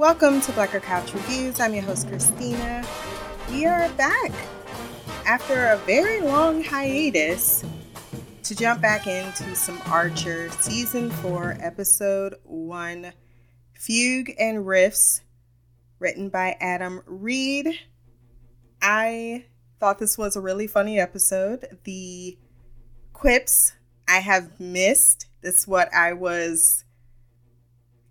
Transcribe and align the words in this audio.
Welcome 0.00 0.40
to 0.40 0.52
Black 0.52 0.72
Girl 0.72 0.80
Couch 0.80 1.12
Reviews. 1.12 1.60
I'm 1.60 1.74
your 1.74 1.82
host, 1.82 2.08
Christina. 2.08 2.82
We 3.50 3.66
are 3.66 3.86
back 3.90 4.32
after 5.26 5.66
a 5.66 5.76
very 5.76 6.22
long 6.22 6.64
hiatus 6.64 7.62
to 8.44 8.54
jump 8.54 8.80
back 8.80 9.06
into 9.06 9.54
some 9.54 9.78
Archer 9.84 10.48
Season 10.52 11.10
4, 11.10 11.58
Episode 11.60 12.36
1 12.44 13.12
Fugue 13.74 14.30
and 14.38 14.64
Riffs, 14.64 15.20
written 15.98 16.30
by 16.30 16.56
Adam 16.62 17.02
Reed. 17.04 17.68
I 18.80 19.44
thought 19.80 19.98
this 19.98 20.16
was 20.16 20.34
a 20.34 20.40
really 20.40 20.66
funny 20.66 20.98
episode. 20.98 21.78
The 21.84 22.38
quips 23.12 23.74
I 24.08 24.20
have 24.20 24.58
missed. 24.58 25.26
That's 25.42 25.68
what 25.68 25.92
I 25.92 26.14
was 26.14 26.86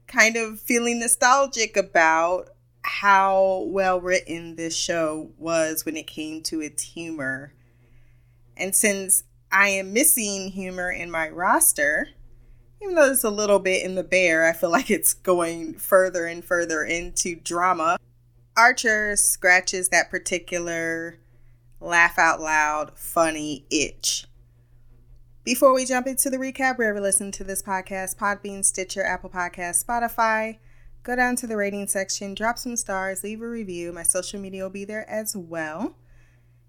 kind 0.09 0.35
of 0.35 0.59
feeling 0.59 0.99
nostalgic 0.99 1.77
about 1.77 2.50
how 2.81 3.63
well 3.67 4.01
written 4.01 4.55
this 4.55 4.75
show 4.75 5.31
was 5.37 5.86
when 5.86 5.95
it 5.95 6.07
came 6.07 6.41
to 6.41 6.59
its 6.59 6.83
humor. 6.83 7.54
And 8.57 8.75
since 8.75 9.23
I 9.51 9.69
am 9.69 9.93
missing 9.93 10.50
humor 10.50 10.91
in 10.91 11.09
my 11.11 11.29
roster, 11.29 12.09
even 12.81 12.95
though 12.95 13.11
it's 13.11 13.23
a 13.23 13.29
little 13.29 13.59
bit 13.59 13.86
in 13.86 13.95
the 13.95 14.03
bear, 14.03 14.45
I 14.45 14.53
feel 14.53 14.71
like 14.71 14.91
it's 14.91 15.14
going 15.14 15.75
further 15.75 16.25
and 16.25 16.43
further 16.43 16.83
into 16.83 17.36
drama. 17.36 17.97
Archer 18.57 19.15
scratches 19.15 19.89
that 19.89 20.09
particular 20.09 21.17
laugh 21.79 22.17
out 22.17 22.41
loud, 22.41 22.97
funny 22.97 23.65
itch. 23.69 24.25
Before 25.46 25.74
we 25.74 25.86
jump 25.86 26.06
into 26.06 26.29
the 26.29 26.38
recap, 26.38 26.78
wherever 26.78 26.98
you 26.98 27.04
listen 27.04 27.32
to 27.32 27.46
this 27.46 27.64
podcast, 27.64 28.18
Podbean, 28.18 28.64
Stitcher, 28.64 29.04
Apple 29.04 29.29
Podcast, 29.29 29.84
Spotify, 29.86 30.57
go 31.04 31.15
down 31.15 31.38
to 31.38 31.48
the 31.48 31.56
rating 31.56 31.88
section, 31.88 32.36
drop 32.36 32.58
some 32.58 32.76
stars, 32.76 33.23
leave 33.23 33.42
a 33.42 33.48
review. 33.48 33.94
My 33.94 34.04
social 34.04 34.40
media 34.40 34.64
will 34.64 34.70
be 34.70 34.84
there 34.84 35.09
as 35.09 35.38
well. 35.38 35.96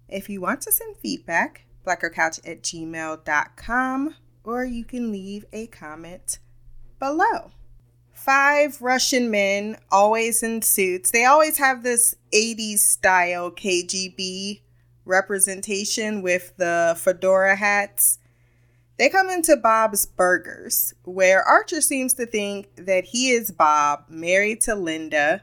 If 0.07 0.29
you 0.29 0.39
want 0.39 0.61
to 0.61 0.71
send 0.71 0.95
feedback, 0.97 1.65
blackgirlcouch 1.85 2.49
at 2.49 2.63
gmail.com, 2.63 4.15
or 4.45 4.63
you 4.63 4.85
can 4.85 5.11
leave 5.11 5.45
a 5.51 5.67
comment 5.67 6.39
below. 6.97 7.51
Five 8.13 8.81
Russian 8.81 9.29
men, 9.29 9.77
always 9.91 10.43
in 10.43 10.61
suits. 10.61 11.11
They 11.11 11.25
always 11.25 11.57
have 11.57 11.83
this 11.83 12.15
80s 12.33 12.79
style 12.79 13.51
KGB 13.51 14.61
representation 15.03 16.21
with 16.21 16.53
the 16.55 16.95
fedora 16.97 17.57
hats 17.57 18.19
they 18.97 19.09
come 19.09 19.29
into 19.29 19.55
Bob's 19.57 20.05
Burgers, 20.05 20.93
where 21.03 21.43
Archer 21.43 21.81
seems 21.81 22.13
to 22.15 22.25
think 22.25 22.75
that 22.75 23.05
he 23.05 23.31
is 23.31 23.51
Bob, 23.51 24.05
married 24.09 24.61
to 24.61 24.75
Linda, 24.75 25.41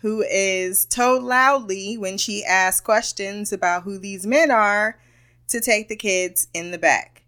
who 0.00 0.22
is 0.22 0.86
told 0.86 1.22
loudly 1.22 1.98
when 1.98 2.16
she 2.16 2.44
asks 2.44 2.80
questions 2.80 3.52
about 3.52 3.82
who 3.82 3.98
these 3.98 4.26
men 4.26 4.50
are 4.50 4.98
to 5.48 5.60
take 5.60 5.88
the 5.88 5.96
kids 5.96 6.48
in 6.54 6.70
the 6.70 6.78
back. 6.78 7.24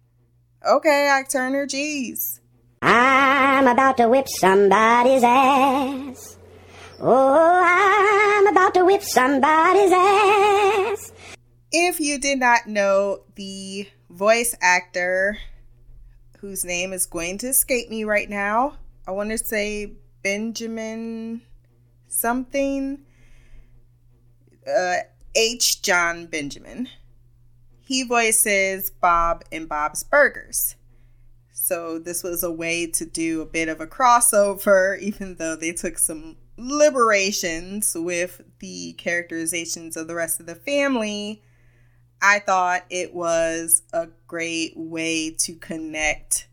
Okay, 0.65 1.09
Ike 1.09 1.29
Turner, 1.29 1.65
geez. 1.65 2.39
I'm 2.81 3.67
about 3.67 3.97
to 3.97 4.07
whip 4.07 4.27
somebody's 4.29 5.23
ass. 5.23 6.37
Oh, 7.01 7.61
I'm 7.63 8.47
about 8.47 8.73
to 8.75 8.85
whip 8.85 9.03
somebody's 9.03 9.91
ass. 9.91 11.11
If 11.71 11.99
you 11.99 12.19
did 12.19 12.39
not 12.39 12.67
know, 12.67 13.21
the 13.35 13.87
voice 14.09 14.55
actor 14.61 15.37
whose 16.39 16.63
name 16.63 16.93
is 16.93 17.05
going 17.05 17.37
to 17.39 17.47
escape 17.47 17.89
me 17.89 18.03
right 18.03 18.29
now. 18.29 18.77
I 19.07 19.11
want 19.11 19.31
to 19.31 19.37
say 19.37 19.93
Benjamin 20.23 21.41
something. 22.07 22.99
Uh, 24.67 24.97
H. 25.35 25.81
John 25.81 26.25
Benjamin. 26.25 26.89
He 27.81 28.03
voices 28.03 28.89
Bob 28.89 29.43
in 29.51 29.65
Bob's 29.65 30.03
Burgers. 30.03 30.75
So 31.51 31.99
this 31.99 32.23
was 32.23 32.43
a 32.43 32.51
way 32.51 32.87
to 32.87 33.05
do 33.05 33.41
a 33.41 33.45
bit 33.45 33.69
of 33.69 33.81
a 33.81 33.87
crossover, 33.87 34.99
even 35.01 35.35
though 35.35 35.55
they 35.55 35.71
took 35.71 35.97
some 35.97 36.37
liberations 36.57 37.95
with 37.97 38.41
the 38.59 38.93
characterizations 38.93 39.95
of 39.95 40.07
the 40.07 40.15
rest 40.15 40.39
of 40.39 40.45
the 40.45 40.55
family 40.55 41.41
I 42.21 42.39
thought 42.39 42.85
it 42.89 43.13
was 43.13 43.83
a 43.93 44.07
great 44.27 44.73
way 44.75 45.31
to 45.39 45.55
connect 45.55 46.47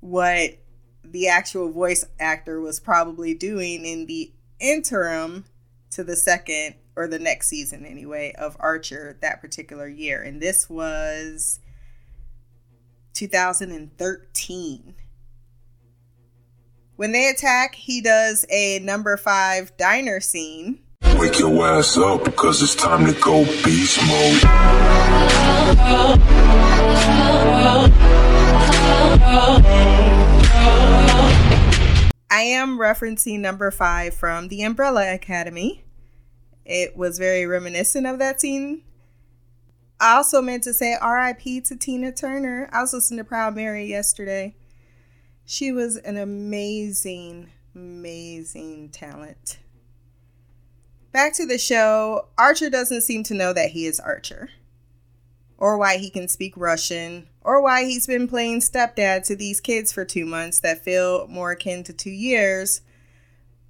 what 0.00 0.58
the 1.04 1.28
actual 1.28 1.70
voice 1.70 2.04
actor 2.18 2.60
was 2.60 2.80
probably 2.80 3.34
doing 3.34 3.84
in 3.84 4.06
the 4.06 4.32
interim 4.60 5.44
to 5.90 6.04
the 6.04 6.16
second 6.16 6.74
or 6.96 7.06
the 7.06 7.18
next 7.18 7.48
season 7.48 7.86
anyway 7.86 8.32
of 8.38 8.56
Archer 8.60 9.16
that 9.20 9.40
particular 9.40 9.88
year. 9.88 10.22
And 10.22 10.40
this 10.40 10.68
was 10.68 11.60
2013. 13.14 14.94
When 16.96 17.12
they 17.12 17.28
attack, 17.28 17.76
he 17.76 18.00
does 18.00 18.44
a 18.50 18.80
number 18.80 19.16
five 19.16 19.76
diner 19.76 20.20
scene 20.20 20.80
Wake 21.18 21.40
your 21.40 21.66
ass 21.66 21.98
up 21.98 22.24
because 22.24 22.62
it's 22.62 22.76
time 22.76 23.04
to 23.04 23.12
go 23.20 23.44
beast 23.64 24.00
mode. 24.06 24.44
I 32.30 32.42
am 32.42 32.78
referencing 32.78 33.40
number 33.40 33.72
five 33.72 34.14
from 34.14 34.46
The 34.46 34.62
Umbrella 34.62 35.12
Academy. 35.12 35.84
It 36.64 36.96
was 36.96 37.18
very 37.18 37.46
reminiscent 37.46 38.06
of 38.06 38.20
that 38.20 38.40
scene. 38.40 38.84
I 40.00 40.14
also 40.14 40.40
meant 40.40 40.62
to 40.64 40.72
say 40.72 40.96
RIP 41.02 41.64
to 41.64 41.74
Tina 41.76 42.12
Turner. 42.12 42.70
I 42.72 42.80
was 42.80 42.92
listening 42.92 43.18
to 43.18 43.24
Proud 43.24 43.56
Mary 43.56 43.86
yesterday. 43.86 44.54
She 45.44 45.72
was 45.72 45.96
an 45.96 46.16
amazing, 46.16 47.50
amazing 47.74 48.90
talent. 48.90 49.58
Back 51.12 51.32
to 51.34 51.46
the 51.46 51.58
show, 51.58 52.28
Archer 52.36 52.68
doesn't 52.68 53.00
seem 53.00 53.22
to 53.24 53.34
know 53.34 53.52
that 53.52 53.70
he 53.70 53.86
is 53.86 53.98
Archer, 53.98 54.50
or 55.56 55.78
why 55.78 55.96
he 55.96 56.10
can 56.10 56.28
speak 56.28 56.54
Russian, 56.56 57.28
or 57.40 57.62
why 57.62 57.84
he's 57.84 58.06
been 58.06 58.28
playing 58.28 58.60
stepdad 58.60 59.24
to 59.26 59.34
these 59.34 59.60
kids 59.60 59.90
for 59.90 60.04
two 60.04 60.26
months 60.26 60.60
that 60.60 60.84
feel 60.84 61.26
more 61.28 61.52
akin 61.52 61.82
to 61.84 61.94
two 61.94 62.10
years, 62.10 62.82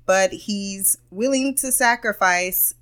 but 0.04 0.32
he's 0.32 0.98
willing 1.10 1.54
to 1.54 1.70
sacrifice 1.70 2.74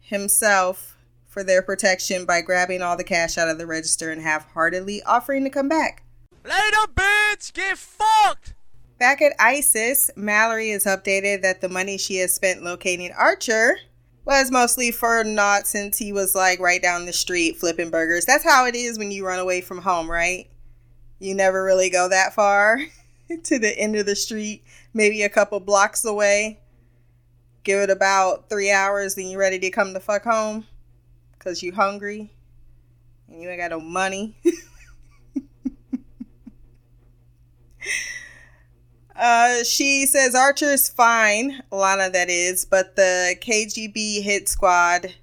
himself 0.00 0.96
for 1.28 1.44
their 1.44 1.62
protection 1.62 2.24
by 2.24 2.40
grabbing 2.40 2.82
all 2.82 2.96
the 2.96 3.04
cash 3.04 3.38
out 3.38 3.48
of 3.48 3.58
the 3.58 3.66
register 3.66 4.10
and 4.10 4.22
half 4.22 4.50
heartedly 4.52 5.00
offering 5.04 5.44
to 5.44 5.50
come 5.50 5.68
back. 5.68 6.02
Later, 6.44 6.86
bitch! 6.92 7.52
Get 7.52 7.78
fucked! 7.78 8.54
Back 8.98 9.20
at 9.20 9.34
ISIS, 9.38 10.10
Mallory 10.16 10.70
is 10.70 10.86
updated 10.86 11.42
that 11.42 11.60
the 11.60 11.68
money 11.68 11.98
she 11.98 12.16
has 12.16 12.34
spent 12.34 12.62
locating 12.62 13.12
Archer 13.12 13.76
was 14.24 14.50
mostly 14.50 14.90
for 14.90 15.22
naught 15.22 15.66
since 15.66 15.98
he 15.98 16.12
was 16.12 16.34
like 16.34 16.58
right 16.60 16.80
down 16.80 17.04
the 17.04 17.12
street 17.12 17.58
flipping 17.58 17.90
burgers. 17.90 18.24
That's 18.24 18.42
how 18.42 18.64
it 18.64 18.74
is 18.74 18.98
when 18.98 19.10
you 19.10 19.26
run 19.26 19.38
away 19.38 19.60
from 19.60 19.82
home, 19.82 20.10
right? 20.10 20.48
You 21.18 21.34
never 21.34 21.62
really 21.62 21.90
go 21.90 22.08
that 22.08 22.32
far 22.34 22.80
to 23.44 23.58
the 23.58 23.78
end 23.78 23.96
of 23.96 24.06
the 24.06 24.16
street, 24.16 24.64
maybe 24.94 25.22
a 25.22 25.28
couple 25.28 25.60
blocks 25.60 26.04
away. 26.04 26.60
Give 27.64 27.80
it 27.80 27.90
about 27.90 28.48
three 28.48 28.70
hours, 28.70 29.14
then 29.14 29.26
you're 29.26 29.40
ready 29.40 29.58
to 29.58 29.70
come 29.70 29.92
the 29.92 30.00
fuck 30.00 30.24
home 30.24 30.66
because 31.38 31.62
you 31.62 31.72
hungry 31.72 32.32
and 33.28 33.42
you 33.42 33.50
ain't 33.50 33.60
got 33.60 33.72
no 33.72 33.80
money. 33.80 34.36
Uh, 39.18 39.64
she 39.64 40.04
says 40.04 40.34
Archer 40.34 40.66
is 40.66 40.90
fine, 40.90 41.62
Lana 41.70 42.10
that 42.10 42.28
is, 42.28 42.66
but 42.66 42.96
the 42.96 43.34
KGB 43.40 44.22
hit 44.22 44.48
squad 44.48 45.14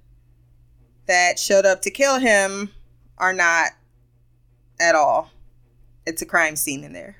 that 1.05 1.37
showed 1.37 1.65
up 1.65 1.81
to 1.83 1.91
kill 1.91 2.19
him 2.19 2.71
are 3.19 3.33
not 3.33 3.71
at 4.79 4.95
all. 4.95 5.29
It's 6.07 6.23
a 6.23 6.25
crime 6.25 6.55
scene 6.55 6.83
in 6.83 6.93
there. 6.93 7.17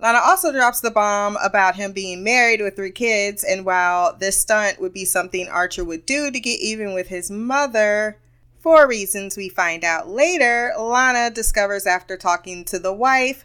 Lana 0.00 0.18
also 0.18 0.52
drops 0.52 0.80
the 0.80 0.90
bomb 0.90 1.36
about 1.42 1.76
him 1.76 1.92
being 1.92 2.24
married 2.24 2.60
with 2.60 2.74
three 2.74 2.90
kids, 2.90 3.44
and 3.44 3.64
while 3.64 4.16
this 4.16 4.40
stunt 4.40 4.80
would 4.80 4.92
be 4.92 5.04
something 5.04 5.48
Archer 5.48 5.84
would 5.84 6.04
do 6.04 6.30
to 6.30 6.40
get 6.40 6.60
even 6.60 6.94
with 6.94 7.08
his 7.08 7.30
mother, 7.30 8.18
for 8.58 8.88
reasons 8.88 9.36
we 9.36 9.48
find 9.48 9.84
out 9.84 10.08
later, 10.08 10.72
Lana 10.76 11.30
discovers 11.30 11.86
after 11.86 12.16
talking 12.16 12.64
to 12.64 12.78
the 12.78 12.92
wife 12.92 13.44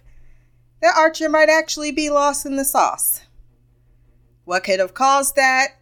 that 0.84 0.98
Archer 0.98 1.30
might 1.30 1.48
actually 1.48 1.94
be 1.94 2.10
lost 2.10 2.46
in 2.46 2.58
the 2.58 2.66
sauce. 2.66 3.22
What 4.44 4.66
could 4.66 4.82
have 4.82 4.94
caused 4.94 5.38
that? 5.38 5.80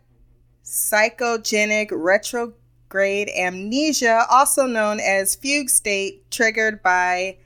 Psychogenic 0.63 1.87
retrograde 1.91 3.27
amnesia, 3.29 4.27
also 4.29 4.67
known 4.67 4.99
as 4.99 5.33
fugue 5.33 5.71
state, 5.71 6.29
triggered 6.29 6.83
by 6.83 7.37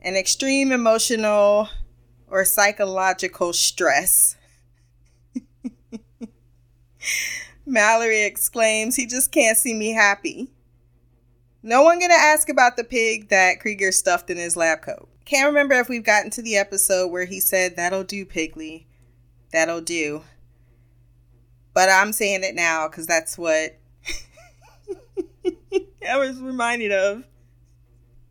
an 0.00 0.14
extreme 0.14 0.70
emotional 0.70 1.68
or 2.28 2.44
psychological 2.44 3.52
stress. 3.52 4.36
Mallory 7.66 8.22
exclaims, 8.22 8.94
he 8.94 9.06
just 9.06 9.32
can't 9.32 9.58
see 9.58 9.74
me 9.74 9.90
happy. 9.90 10.52
No 11.64 11.82
one 11.82 11.98
gonna 11.98 12.14
ask 12.14 12.48
about 12.48 12.76
the 12.76 12.84
pig 12.84 13.30
that 13.30 13.58
Krieger 13.58 13.90
stuffed 13.90 14.30
in 14.30 14.36
his 14.36 14.56
lab 14.56 14.82
coat. 14.82 15.08
Can't 15.26 15.48
remember 15.48 15.74
if 15.74 15.88
we've 15.88 16.04
gotten 16.04 16.30
to 16.30 16.42
the 16.42 16.56
episode 16.56 17.08
where 17.08 17.24
he 17.24 17.40
said, 17.40 17.74
That'll 17.74 18.04
do, 18.04 18.24
Piggly. 18.24 18.84
That'll 19.52 19.80
do. 19.80 20.22
But 21.74 21.90
I'm 21.90 22.12
saying 22.12 22.44
it 22.44 22.54
now 22.54 22.88
because 22.88 23.08
that's 23.08 23.36
what 23.36 23.76
I 26.08 26.16
was 26.16 26.40
reminded 26.40 26.92
of. 26.92 27.24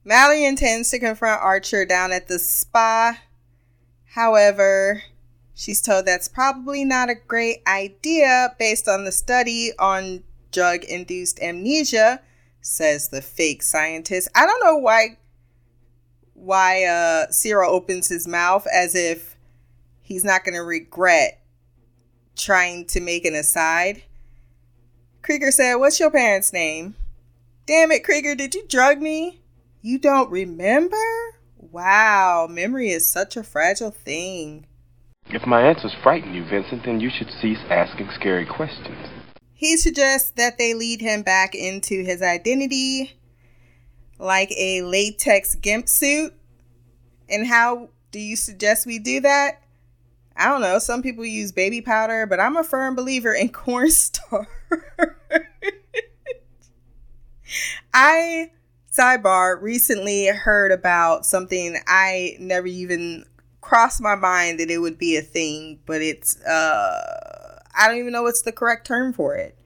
Mallory 0.05 0.45
intends 0.45 0.89
to 0.91 0.99
confront 0.99 1.41
Archer 1.41 1.85
down 1.85 2.13
at 2.13 2.29
the 2.29 2.39
spa. 2.39 3.19
However, 4.13 5.03
she's 5.53 5.81
told 5.81 6.05
that's 6.05 6.29
probably 6.29 6.85
not 6.85 7.09
a 7.09 7.15
great 7.15 7.61
idea 7.67 8.55
based 8.57 8.87
on 8.87 9.03
the 9.03 9.11
study 9.11 9.71
on 9.77 10.23
drug 10.53 10.85
induced 10.85 11.41
amnesia, 11.41 12.21
says 12.61 13.09
the 13.09 13.21
fake 13.21 13.63
scientist. 13.63 14.29
I 14.33 14.45
don't 14.45 14.63
know 14.63 14.77
why 14.77 15.17
why 16.45 16.83
uh 16.85 17.31
Cyril 17.31 17.71
opens 17.71 18.07
his 18.07 18.27
mouth 18.27 18.67
as 18.71 18.95
if 18.95 19.35
he's 20.01 20.23
not 20.23 20.43
going 20.43 20.55
to 20.55 20.61
regret 20.61 21.41
trying 22.35 22.85
to 22.85 22.99
make 22.99 23.25
an 23.25 23.35
aside. 23.35 24.03
Krieger 25.21 25.51
said, 25.51 25.75
What's 25.75 25.99
your 25.99 26.11
parents' 26.11 26.53
name? 26.53 26.95
Damn 27.65 27.91
it, 27.91 28.03
Krieger, 28.03 28.35
did 28.35 28.53
you 28.53 28.67
drug 28.67 29.01
me? 29.01 29.41
You 29.81 29.97
don't 29.97 30.29
remember? 30.29 30.97
Wow, 31.57 32.47
memory 32.49 32.89
is 32.89 33.09
such 33.09 33.35
a 33.35 33.43
fragile 33.43 33.91
thing. 33.91 34.67
If 35.27 35.47
my 35.47 35.63
answers 35.63 35.95
frighten 36.03 36.33
you, 36.33 36.45
Vincent, 36.45 36.85
then 36.85 36.99
you 36.99 37.09
should 37.09 37.29
cease 37.41 37.57
asking 37.69 38.09
scary 38.13 38.45
questions. 38.45 39.09
He 39.53 39.77
suggests 39.77 40.31
that 40.31 40.57
they 40.59 40.75
lead 40.75 41.01
him 41.01 41.23
back 41.23 41.55
into 41.55 42.03
his 42.03 42.21
identity 42.21 43.17
like 44.19 44.51
a 44.57 44.81
latex 44.81 45.55
gimp 45.55 45.89
suit. 45.89 46.33
And 47.29 47.47
how 47.47 47.89
do 48.11 48.19
you 48.19 48.35
suggest 48.35 48.85
we 48.85 48.99
do 48.99 49.19
that? 49.21 49.61
I 50.37 50.45
don't 50.47 50.61
know. 50.61 50.79
Some 50.79 51.01
people 51.01 51.25
use 51.25 51.51
baby 51.51 51.81
powder, 51.81 52.25
but 52.25 52.39
I'm 52.39 52.57
a 52.57 52.63
firm 52.63 52.95
believer 52.95 53.33
in 53.33 53.49
cornstarch. 53.53 54.47
I 57.93 58.51
sidebar 58.91 59.61
recently 59.61 60.27
heard 60.27 60.71
about 60.71 61.25
something 61.25 61.77
I 61.87 62.37
never 62.39 62.67
even 62.67 63.25
crossed 63.61 64.01
my 64.01 64.15
mind 64.15 64.59
that 64.59 64.69
it 64.69 64.79
would 64.79 64.97
be 64.97 65.17
a 65.17 65.21
thing, 65.21 65.79
but 65.85 66.01
it's 66.01 66.39
uh 66.43 67.61
I 67.77 67.87
don't 67.87 67.97
even 67.97 68.13
know 68.13 68.23
what's 68.23 68.41
the 68.41 68.51
correct 68.51 68.87
term 68.87 69.13
for 69.13 69.35
it. 69.35 69.57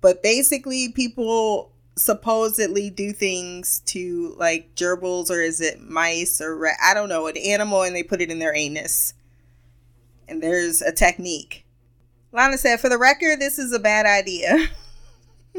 But 0.00 0.22
basically 0.22 0.90
people 0.92 1.71
supposedly 1.96 2.90
do 2.90 3.12
things 3.12 3.80
to 3.86 4.34
like 4.38 4.74
gerbils 4.74 5.30
or 5.30 5.40
is 5.40 5.60
it 5.60 5.80
mice 5.80 6.40
or 6.40 6.66
I 6.82 6.94
don't 6.94 7.08
know, 7.08 7.26
an 7.26 7.36
animal 7.36 7.82
and 7.82 7.94
they 7.94 8.02
put 8.02 8.20
it 8.20 8.30
in 8.30 8.38
their 8.38 8.54
anus. 8.54 9.14
And 10.26 10.42
there's 10.42 10.80
a 10.80 10.92
technique. 10.92 11.66
Lana 12.32 12.56
said, 12.56 12.80
for 12.80 12.88
the 12.88 12.98
record, 12.98 13.40
this 13.40 13.58
is 13.58 13.72
a 13.72 13.78
bad 13.78 14.06
idea. 14.06 14.68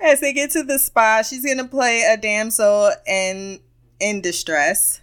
As 0.00 0.20
they 0.20 0.32
get 0.32 0.50
to 0.52 0.64
the 0.64 0.80
spa, 0.80 1.22
she's 1.22 1.46
gonna 1.46 1.68
play 1.68 2.02
a 2.02 2.16
damsel 2.16 2.90
in 3.06 3.60
in 4.00 4.20
distress. 4.20 5.00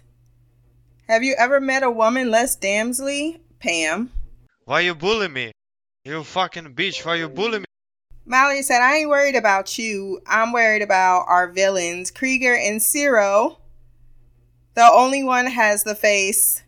Have 1.08 1.22
you 1.24 1.34
ever 1.38 1.58
met 1.58 1.82
a 1.82 1.90
woman 1.90 2.30
less 2.30 2.54
damselly? 2.54 3.40
Pam. 3.58 4.12
Why 4.66 4.80
you 4.80 4.94
bully 4.94 5.28
me? 5.28 5.52
You 6.04 6.22
fucking 6.22 6.74
bitch, 6.74 7.04
why 7.06 7.16
you 7.16 7.30
bully 7.30 7.60
me? 7.60 7.64
Mallory 8.30 8.62
said, 8.62 8.80
I 8.80 8.98
ain't 8.98 9.10
worried 9.10 9.34
about 9.34 9.76
you. 9.76 10.20
I'm 10.24 10.52
worried 10.52 10.82
about 10.82 11.24
our 11.26 11.50
villains, 11.50 12.12
Krieger 12.12 12.54
and 12.54 12.80
Cyril. 12.80 13.60
The 14.74 14.88
only 14.88 15.24
one 15.24 15.46
has 15.46 15.82
the 15.82 15.96
face 15.96 16.62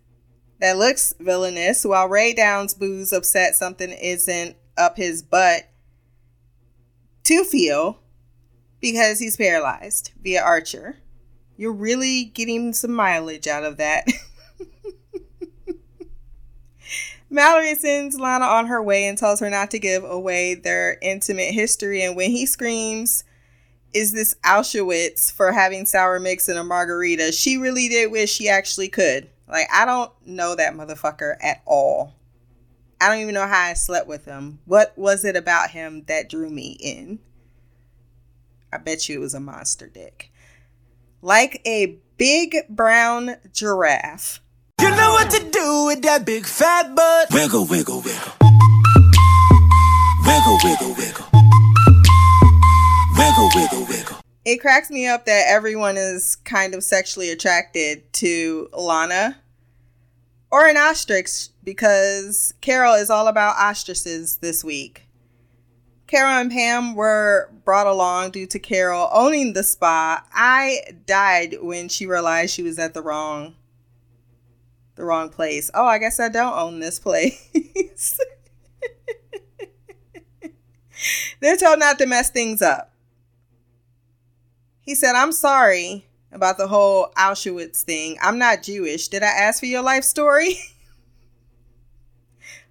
that 0.59 0.77
looks 0.77 1.15
villainous, 1.21 1.85
while 1.85 2.09
Ray 2.09 2.35
Downs 2.35 2.75
booze 2.75 3.13
upset 3.13 3.55
something 3.55 3.91
isn't 3.91 4.57
up 4.77 4.97
his 4.97 5.23
butt 5.23 5.71
to 7.25 7.45
feel 7.45 8.01
because 8.81 9.21
he's 9.21 9.37
paralyzed 9.37 10.11
via 10.21 10.43
Archer. 10.43 10.97
You're 11.57 11.73
really 11.73 12.25
getting 12.25 12.73
some 12.73 12.93
mileage 12.93 13.47
out 13.47 13.63
of 13.63 13.77
that. 13.77 14.09
Mallory 17.33 17.75
sends 17.75 18.21
Lana 18.21 18.45
on 18.45 18.67
her 18.67 18.83
way 18.83 19.07
and 19.07 19.17
tells 19.17 19.41
her 19.41 19.49
not 19.49 19.71
to 19.71 19.79
give 19.79 20.05
away 20.05 20.55
their 20.55 20.99
intimate 21.01 21.55
history. 21.55 22.03
And 22.03 22.15
when 22.15 22.31
he 22.31 22.45
screams, 22.45 23.25
Is 23.95 24.13
this 24.13 24.35
Auschwitz 24.45 25.33
for 25.33 25.51
having 25.51 25.87
sour 25.87 26.21
mix 26.21 26.49
in 26.49 26.59
a 26.59 26.65
margarita? 26.65 27.33
She 27.33 27.57
really 27.57 27.89
did 27.89 28.13
wish 28.13 28.31
she 28.31 28.51
actually 28.51 28.89
could. 28.89 29.31
Like, 29.49 29.67
I 29.73 29.87
don't 29.87 30.13
know 30.27 30.55
that 30.55 30.75
motherfucker 30.75 31.37
at 31.43 31.63
all. 31.65 32.15
I 33.01 33.09
don't 33.09 33.21
even 33.21 33.35
know 33.35 33.47
how 33.47 33.63
I 33.63 33.73
slept 33.75 34.07
with 34.07 34.27
him. 34.27 34.61
What 34.67 34.93
was 34.97 35.25
it 35.25 35.35
about 35.35 35.71
him 35.71 36.05
that 36.09 36.29
drew 36.29 36.51
me 36.51 36.77
in? 36.81 37.19
I 38.73 38.79
bet 38.79 39.09
you 39.09 39.17
it 39.17 39.21
was 39.21 39.35
a 39.35 39.41
monster 39.41 39.89
dick. 39.89 40.31
Like 41.23 41.63
a 41.67 41.99
big 42.19 42.57
brown 42.69 43.37
giraffe. 43.53 44.41
You 44.81 44.91
know 44.91 45.13
what 45.13 45.31
to 45.31 45.39
do 45.51 45.85
with 45.87 46.03
that 46.03 46.25
big 46.25 46.45
fat 46.45 46.95
butt. 46.95 47.29
Wiggle, 47.31 47.67
wiggle, 47.67 48.01
wiggle. 48.01 48.33
Wiggle, 50.27 50.59
wiggle, 50.65 50.95
wiggle. 50.95 51.27
Wiggle, 53.17 53.51
wiggle, 53.55 53.87
wiggle. 53.89 54.17
It 54.45 54.61
cracks 54.61 54.91
me 54.91 55.07
up 55.07 55.27
that 55.27 55.45
everyone 55.49 55.97
is 55.97 56.37
kind 56.37 56.75
of 56.75 56.83
sexually 56.83 57.31
attracted 57.31 58.13
to 58.15 58.69
Lana 58.77 59.39
or 60.51 60.67
an 60.67 60.77
ostrich 60.77 61.49
because 61.63 62.53
Carol 62.61 62.95
is 62.95 63.09
all 63.09 63.29
about 63.29 63.57
ostriches 63.57 64.39
this 64.39 64.65
week. 64.65 65.07
Carol 66.09 66.41
and 66.41 66.51
Pam 66.51 66.95
were 66.95 67.51
brought 67.65 67.87
along 67.87 68.33
due 68.33 68.47
to 68.47 68.59
Carol 68.59 69.09
owning 69.13 69.53
the 69.53 69.63
spa. 69.63 70.25
I 70.35 70.81
died 71.07 71.59
when 71.63 71.89
she 71.89 72.07
realized 72.07 72.53
she 72.53 72.65
was 72.65 72.79
at 72.79 72.95
the 72.95 73.03
wrong 73.03 73.55
the 75.03 75.07
wrong 75.07 75.29
place. 75.31 75.69
Oh, 75.75 75.85
I 75.85 75.99
guess 75.99 76.21
I 76.21 76.29
don't 76.29 76.57
own 76.57 76.79
this 76.79 77.01
place. 77.01 78.21
They're 81.41 81.57
told 81.57 81.81
not 81.81 81.99
to 81.99 82.07
mess 82.07 82.31
things 82.31 82.63
up. 82.63 82.93
He 84.81 84.95
said, 84.95 85.17
I'm 85.17 85.33
sorry 85.33 86.07
about 86.31 86.57
the 86.57 86.69
whole 86.69 87.09
Auschwitz 87.17 87.83
thing. 87.83 88.17
I'm 88.23 88.39
not 88.39 88.63
Jewish. 88.63 89.09
Did 89.09 89.25
I 89.25 89.27
ask 89.27 89.59
for 89.59 89.67
your 89.67 89.83
life 89.83 90.05
story? 90.05 90.57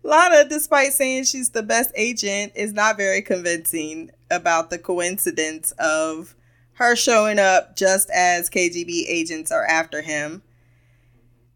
Lana, 0.04 0.48
despite 0.48 0.94
saying 0.94 1.26
she's 1.26 1.50
the 1.50 1.62
best 1.62 1.92
agent, 1.96 2.54
is 2.56 2.72
not 2.72 2.96
very 2.96 3.22
convincing 3.22 4.10
about 4.32 4.70
the 4.70 4.80
coincidence 4.80 5.74
of 5.74 6.34
her 6.74 6.96
showing 6.96 7.40
up 7.40 7.76
just 7.76 8.10
as 8.10 8.50
KGB 8.50 9.04
agents 9.08 9.52
are 9.52 9.66
after 9.66 10.02
him, 10.02 10.42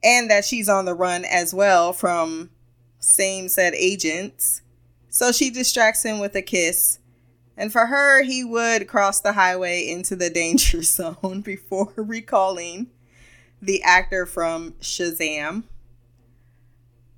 and 0.06 0.30
that 0.30 0.46
she's 0.46 0.70
on 0.70 0.86
the 0.86 0.94
run 0.94 1.26
as 1.26 1.54
well 1.54 1.92
from 1.92 2.52
same 3.00 3.50
said 3.50 3.74
agents. 3.74 4.62
So 5.10 5.32
she 5.32 5.50
distracts 5.50 6.04
him 6.04 6.20
with 6.20 6.36
a 6.36 6.42
kiss. 6.42 7.00
And 7.58 7.72
for 7.72 7.88
her, 7.88 8.22
he 8.22 8.44
would 8.44 8.88
cross 8.88 9.20
the 9.20 9.34
highway 9.34 9.88
into 9.88 10.16
the 10.16 10.30
danger 10.30 10.84
zone 10.84 11.42
before 11.42 11.94
recalling 11.96 12.88
the 13.62 13.82
actor 13.82 14.26
from 14.26 14.74
Shazam. 14.74 15.64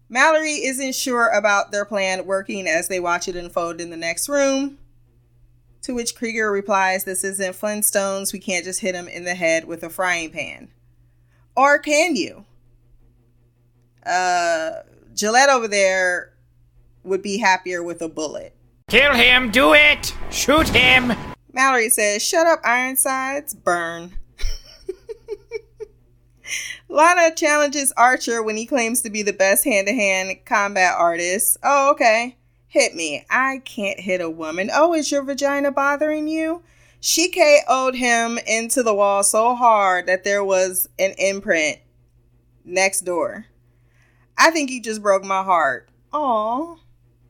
Mallory 0.09 0.63
isn't 0.65 0.95
sure 0.95 1.27
about 1.27 1.71
their 1.71 1.83
plan 1.83 2.25
working 2.25 2.67
as 2.67 2.87
they 2.87 2.99
watch 2.99 3.27
it 3.27 3.35
unfold 3.35 3.81
in 3.81 3.89
the 3.89 3.97
next 3.97 4.29
room. 4.29 4.77
To 5.81 5.93
which 5.93 6.15
Krieger 6.15 6.49
replies, 6.51 7.03
This 7.03 7.23
isn't 7.23 7.55
Flintstones. 7.55 8.31
We 8.31 8.39
can't 8.39 8.63
just 8.63 8.79
hit 8.79 8.95
him 8.95 9.07
in 9.07 9.25
the 9.25 9.35
head 9.35 9.65
with 9.65 9.83
a 9.83 9.89
frying 9.89 10.29
pan. 10.29 10.69
Or 11.55 11.79
can 11.79 12.15
you? 12.15 12.45
Uh, 14.07 14.83
Gillette 15.13 15.49
over 15.49 15.67
there 15.67 16.33
would 17.03 17.21
be 17.21 17.37
happier 17.37 17.83
with 17.83 18.01
a 18.01 18.09
bullet. 18.09 18.55
Kill 18.89 19.13
him, 19.13 19.51
do 19.51 19.73
it! 19.73 20.15
Shoot 20.29 20.69
him! 20.69 21.13
Mallory 21.51 21.89
says, 21.89 22.23
Shut 22.23 22.47
up, 22.47 22.61
Ironsides, 22.63 23.53
burn. 23.53 24.13
Lana 26.89 27.35
challenges 27.35 27.91
Archer 27.97 28.41
when 28.41 28.55
he 28.55 28.65
claims 28.65 29.01
to 29.01 29.09
be 29.09 29.23
the 29.23 29.33
best 29.33 29.63
hand 29.63 29.87
to 29.87 29.93
hand 29.93 30.37
combat 30.45 30.93
artist. 30.97 31.57
Oh, 31.63 31.91
okay. 31.91 32.37
Hit 32.67 32.95
me. 32.95 33.25
I 33.29 33.61
can't 33.65 33.99
hit 33.99 34.21
a 34.21 34.29
woman. 34.29 34.69
Oh, 34.73 34.93
is 34.93 35.11
your 35.11 35.23
vagina 35.23 35.71
bothering 35.71 36.27
you? 36.27 36.63
She 36.99 37.29
KO'd 37.29 37.95
him 37.95 38.39
into 38.47 38.83
the 38.83 38.93
wall 38.93 39.23
so 39.23 39.55
hard 39.55 40.07
that 40.07 40.23
there 40.23 40.43
was 40.43 40.87
an 40.97 41.13
imprint 41.17 41.79
next 42.63 43.01
door. 43.01 43.45
I 44.37 44.51
think 44.51 44.69
you 44.69 44.81
just 44.81 45.01
broke 45.01 45.23
my 45.23 45.43
heart. 45.43 45.89
Aw. 46.13 46.75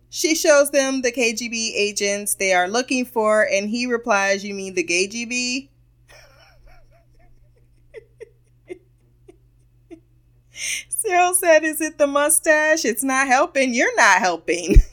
She 0.09 0.35
shows 0.35 0.71
them 0.71 1.01
the 1.01 1.11
KGB 1.11 1.73
agents 1.75 2.35
they 2.35 2.53
are 2.53 2.67
looking 2.67 3.05
for, 3.05 3.43
and 3.43 3.69
he 3.69 3.85
replies, 3.85 4.43
You 4.43 4.53
mean 4.53 4.75
the 4.75 4.83
KGB? 4.83 5.69
Cyril 10.89 11.33
said, 11.33 11.63
Is 11.63 11.81
it 11.81 11.97
the 11.97 12.07
mustache? 12.07 12.85
It's 12.85 13.03
not 13.03 13.27
helping. 13.27 13.73
You're 13.73 13.95
not 13.95 14.19
helping. 14.19 14.81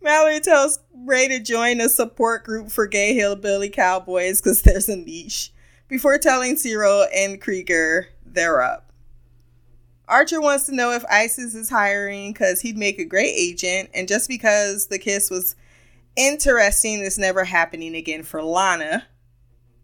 Mallory 0.00 0.40
tells 0.40 0.78
Ray 0.94 1.28
to 1.28 1.40
join 1.40 1.80
a 1.80 1.88
support 1.88 2.44
group 2.44 2.70
for 2.70 2.86
gay 2.86 3.14
hillbilly 3.14 3.68
cowboys 3.68 4.40
because 4.40 4.62
there's 4.62 4.88
a 4.88 4.96
niche 4.96 5.52
before 5.88 6.18
telling 6.18 6.56
Cyril 6.56 7.06
and 7.14 7.40
Krieger 7.40 8.08
they're 8.24 8.62
up. 8.62 8.92
Archer 10.06 10.40
wants 10.40 10.64
to 10.66 10.74
know 10.74 10.92
if 10.92 11.04
ISIS 11.10 11.54
is 11.54 11.68
hiring 11.68 12.32
because 12.32 12.60
he'd 12.60 12.78
make 12.78 12.98
a 12.98 13.04
great 13.04 13.34
agent, 13.36 13.90
and 13.92 14.08
just 14.08 14.28
because 14.28 14.86
the 14.86 14.98
kiss 14.98 15.28
was 15.30 15.54
interesting, 16.16 17.00
it's 17.00 17.18
never 17.18 17.44
happening 17.44 17.94
again 17.94 18.22
for 18.22 18.42
Lana. 18.42 19.06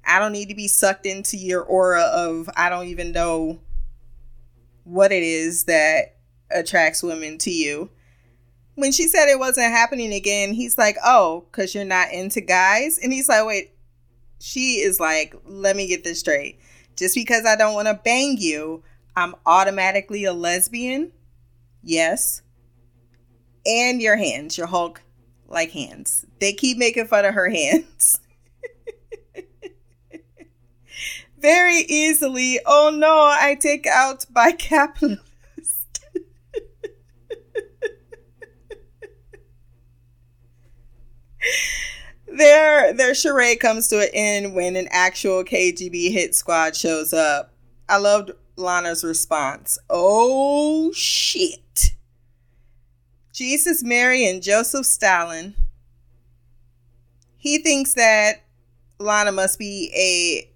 I 0.06 0.18
don't 0.18 0.32
need 0.32 0.48
to 0.48 0.54
be 0.54 0.68
sucked 0.68 1.06
into 1.06 1.36
your 1.36 1.62
aura 1.62 2.02
of 2.02 2.48
I 2.56 2.68
don't 2.68 2.86
even 2.86 3.12
know 3.12 3.60
what 4.84 5.12
it 5.12 5.22
is 5.22 5.64
that 5.64 6.16
attracts 6.50 7.02
women 7.02 7.38
to 7.38 7.50
you. 7.50 7.90
When 8.76 8.92
she 8.92 9.08
said 9.08 9.28
it 9.28 9.38
wasn't 9.38 9.72
happening 9.72 10.12
again, 10.12 10.52
he's 10.52 10.76
like, 10.76 10.96
Oh, 11.04 11.46
because 11.50 11.74
you're 11.74 11.84
not 11.84 12.12
into 12.12 12.40
guys? 12.40 12.98
And 12.98 13.12
he's 13.12 13.28
like, 13.28 13.46
Wait, 13.46 13.73
she 14.44 14.80
is 14.80 15.00
like, 15.00 15.34
Let 15.46 15.76
me 15.76 15.86
get 15.88 16.04
this 16.04 16.20
straight. 16.20 16.58
Just 16.96 17.14
because 17.14 17.44
I 17.46 17.56
don't 17.56 17.74
want 17.74 17.88
to 17.88 18.00
bang 18.04 18.36
you, 18.38 18.82
I'm 19.16 19.34
automatically 19.46 20.24
a 20.24 20.32
lesbian? 20.32 21.12
Yes. 21.82 22.42
And 23.66 24.00
your 24.02 24.16
hands, 24.16 24.58
your 24.58 24.66
Hulk 24.66 25.02
like 25.48 25.70
hands. 25.72 26.26
They 26.38 26.52
keep 26.52 26.76
making 26.78 27.06
fun 27.06 27.24
of 27.24 27.34
her 27.34 27.48
hands. 27.48 28.20
very 31.38 31.78
easily. 31.88 32.60
Oh 32.66 32.90
no, 32.94 33.08
I 33.30 33.56
take 33.60 33.86
out 33.86 34.26
by 34.30 34.52
capitalist. 34.58 35.20
their 42.36 42.92
their 42.92 43.14
charade 43.14 43.60
comes 43.60 43.88
to 43.88 44.00
an 44.00 44.08
end 44.12 44.54
when 44.54 44.76
an 44.76 44.88
actual 44.90 45.44
KGB 45.44 46.12
hit 46.12 46.34
squad 46.34 46.76
shows 46.76 47.12
up. 47.12 47.52
I 47.88 47.98
loved 47.98 48.32
Lana's 48.56 49.04
response. 49.04 49.78
Oh 49.90 50.92
shit. 50.92 51.92
Jesus, 53.32 53.82
Mary, 53.82 54.28
and 54.28 54.42
Joseph 54.42 54.86
Stalin. 54.86 55.54
He 57.36 57.58
thinks 57.58 57.94
that 57.94 58.44
Lana 58.98 59.32
must 59.32 59.58
be 59.58 59.90
a 59.94 60.50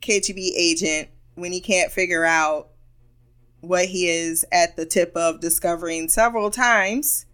KGB 0.00 0.52
agent 0.56 1.08
when 1.34 1.52
he 1.52 1.60
can't 1.60 1.90
figure 1.90 2.24
out 2.24 2.68
what 3.60 3.86
he 3.86 4.08
is 4.08 4.44
at 4.52 4.76
the 4.76 4.86
tip 4.86 5.14
of 5.16 5.40
discovering 5.40 6.08
several 6.08 6.50
times. 6.50 7.26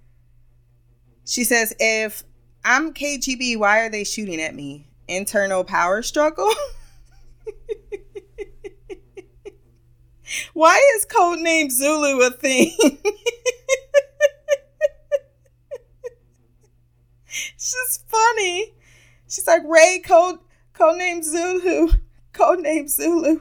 She 1.26 1.44
says, 1.44 1.74
If 1.78 2.24
I'm 2.66 2.92
KGB, 2.92 3.56
why 3.58 3.80
are 3.80 3.88
they 3.88 4.02
shooting 4.02 4.40
at 4.40 4.54
me? 4.54 4.88
Internal 5.06 5.62
power 5.62 6.02
struggle? 6.02 6.50
why 10.52 10.82
is 10.96 11.06
codename 11.06 11.70
Zulu 11.70 12.26
a 12.26 12.30
thing? 12.30 12.76
it's 17.54 17.72
just 17.72 18.08
funny. 18.08 18.74
She's 19.28 19.46
like, 19.46 19.62
Ray, 19.64 20.02
code 20.04 20.40
codename 20.74 21.22
Zulu 21.22 21.92
codename 22.36 22.88
Zulu. 22.88 23.40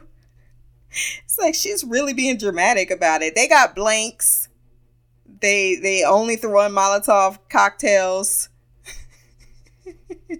It's 1.25 1.38
like 1.38 1.55
she's 1.55 1.84
really 1.84 2.13
being 2.13 2.38
dramatic 2.38 2.89
about 2.89 3.22
it. 3.22 3.36
They 3.36 3.48
got 3.48 3.75
blanks. 3.75 4.48
They 5.41 5.75
they 5.75 6.03
only 6.03 6.38
throw 6.38 6.65
in 6.65 6.72
Molotov 6.72 7.39
cocktails. 7.50 8.50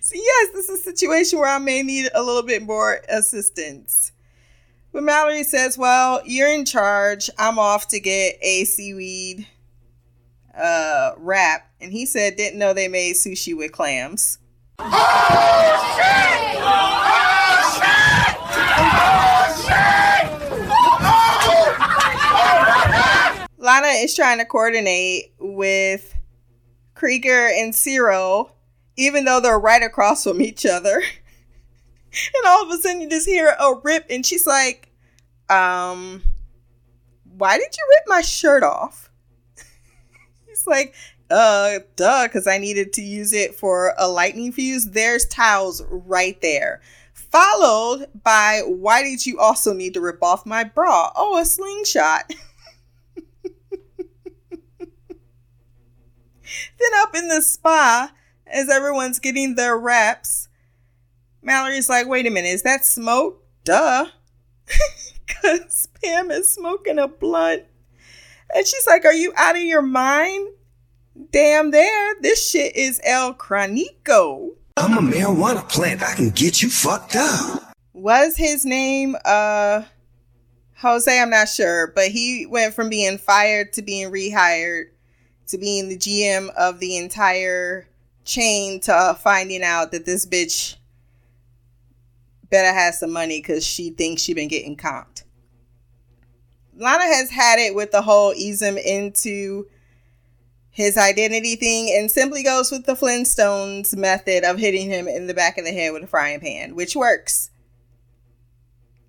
so 0.00 0.14
yes, 0.14 0.48
this 0.54 0.68
is 0.68 0.80
a 0.80 0.82
situation 0.82 1.38
where 1.38 1.48
I 1.48 1.58
may 1.58 1.82
need 1.82 2.08
a 2.14 2.22
little 2.22 2.42
bit 2.42 2.62
more 2.62 3.00
assistance. 3.08 4.12
But 4.92 5.02
Mallory 5.02 5.44
says, 5.44 5.76
"Well, 5.76 6.22
you're 6.24 6.52
in 6.52 6.64
charge. 6.64 7.30
I'm 7.38 7.58
off 7.58 7.88
to 7.88 8.00
get 8.00 8.38
a 8.40 8.64
seaweed 8.64 9.46
uh, 10.58 11.12
wrap." 11.18 11.70
And 11.80 11.92
he 11.92 12.06
said, 12.06 12.36
"Didn't 12.36 12.58
know 12.58 12.72
they 12.72 12.88
made 12.88 13.14
sushi 13.16 13.56
with 13.56 13.72
clams." 13.72 14.38
Oh, 14.80 14.84
shit! 15.96 16.58
Oh, 16.62 17.04
shit! 17.74 18.36
Oh, 18.80 19.62
shit! 19.66 20.26
Oh! 20.70 21.08
Oh, 23.40 23.46
Lana 23.58 23.88
is 23.88 24.14
trying 24.14 24.38
to 24.38 24.44
coordinate 24.44 25.32
with 25.38 26.14
Krieger 26.98 27.46
and 27.46 27.74
Cyril, 27.74 28.50
even 28.96 29.24
though 29.24 29.40
they're 29.40 29.58
right 29.58 29.82
across 29.82 30.24
from 30.24 30.42
each 30.42 30.66
other. 30.66 30.96
and 32.12 32.46
all 32.46 32.64
of 32.64 32.70
a 32.70 32.82
sudden 32.82 33.00
you 33.00 33.08
just 33.08 33.28
hear 33.28 33.54
a 33.58 33.74
rip, 33.82 34.06
and 34.10 34.26
she's 34.26 34.46
like, 34.46 34.90
um, 35.48 36.22
why 37.24 37.56
did 37.56 37.76
you 37.76 37.84
rip 37.96 38.04
my 38.08 38.20
shirt 38.20 38.62
off? 38.62 39.10
He's 40.46 40.66
like, 40.66 40.94
uh, 41.30 41.78
duh, 41.96 42.26
because 42.26 42.46
I 42.46 42.58
needed 42.58 42.92
to 42.94 43.02
use 43.02 43.32
it 43.32 43.54
for 43.54 43.94
a 43.96 44.08
lightning 44.08 44.52
fuse. 44.52 44.90
There's 44.90 45.26
towels 45.26 45.82
right 45.88 46.40
there. 46.42 46.82
Followed 47.12 48.08
by, 48.24 48.62
why 48.66 49.02
did 49.02 49.24
you 49.24 49.38
also 49.38 49.72
need 49.72 49.94
to 49.94 50.00
rip 50.00 50.22
off 50.22 50.46
my 50.46 50.64
bra? 50.64 51.12
Oh, 51.14 51.38
a 51.38 51.44
slingshot. 51.44 52.32
then 56.78 56.90
up 57.00 57.14
in 57.14 57.28
the 57.28 57.42
spa, 57.42 58.12
as 58.46 58.68
everyone's 58.68 59.18
getting 59.18 59.54
their 59.54 59.78
wraps, 59.78 60.48
Mallory's 61.42 61.88
like, 61.88 62.06
wait 62.06 62.26
a 62.26 62.30
minute, 62.30 62.48
is 62.48 62.62
that 62.62 62.84
smoke? 62.84 63.42
Duh. 63.64 64.06
Because 65.26 65.86
Pam 66.02 66.30
is 66.30 66.52
smoking 66.52 66.98
a 66.98 67.06
blunt. 67.06 67.64
And 68.54 68.66
she's 68.66 68.86
like, 68.86 69.04
Are 69.04 69.12
you 69.12 69.30
out 69.36 69.56
of 69.56 69.62
your 69.62 69.82
mind? 69.82 70.48
damn 71.32 71.70
there. 71.70 72.14
This 72.20 72.48
shit 72.48 72.76
is 72.76 73.00
El 73.04 73.34
Cranico. 73.34 74.50
I'm 74.76 74.96
a 74.96 75.00
marijuana 75.12 75.68
plant. 75.68 76.02
I 76.02 76.14
can 76.14 76.30
get 76.30 76.62
you 76.62 76.70
fucked 76.70 77.16
up. 77.16 77.74
Was 77.92 78.36
his 78.36 78.64
name 78.64 79.16
uh 79.24 79.82
Jose? 80.76 81.20
I'm 81.20 81.30
not 81.30 81.48
sure, 81.48 81.92
but 81.94 82.08
he 82.08 82.46
went 82.46 82.74
from 82.74 82.88
being 82.88 83.18
fired 83.18 83.72
to 83.74 83.82
being 83.82 84.10
rehired 84.12 84.84
to 85.48 85.58
being 85.58 85.88
the 85.88 85.98
GM 85.98 86.50
of 86.54 86.78
the 86.78 86.96
entire 86.96 87.88
chain 88.24 88.80
to 88.80 88.92
uh, 88.92 89.14
finding 89.14 89.62
out 89.62 89.90
that 89.92 90.04
this 90.04 90.26
bitch 90.26 90.76
better 92.50 92.72
has 92.72 92.98
some 93.00 93.12
money 93.12 93.40
because 93.40 93.66
she 93.66 93.90
thinks 93.90 94.22
she 94.22 94.34
been 94.34 94.48
getting 94.48 94.76
comped. 94.76 95.24
Lana 96.76 97.04
has 97.04 97.30
had 97.30 97.58
it 97.58 97.74
with 97.74 97.90
the 97.90 98.02
whole 98.02 98.32
ease 98.34 98.62
him 98.62 98.78
into 98.78 99.66
his 100.70 100.96
identity 100.96 101.56
thing 101.56 101.92
and 101.98 102.10
simply 102.10 102.42
goes 102.42 102.70
with 102.70 102.86
the 102.86 102.94
Flintstones 102.94 103.96
method 103.96 104.44
of 104.44 104.58
hitting 104.58 104.88
him 104.88 105.08
in 105.08 105.26
the 105.26 105.34
back 105.34 105.58
of 105.58 105.64
the 105.64 105.72
head 105.72 105.92
with 105.92 106.04
a 106.04 106.06
frying 106.06 106.38
pan, 106.38 106.76
which 106.76 106.94
works. 106.94 107.50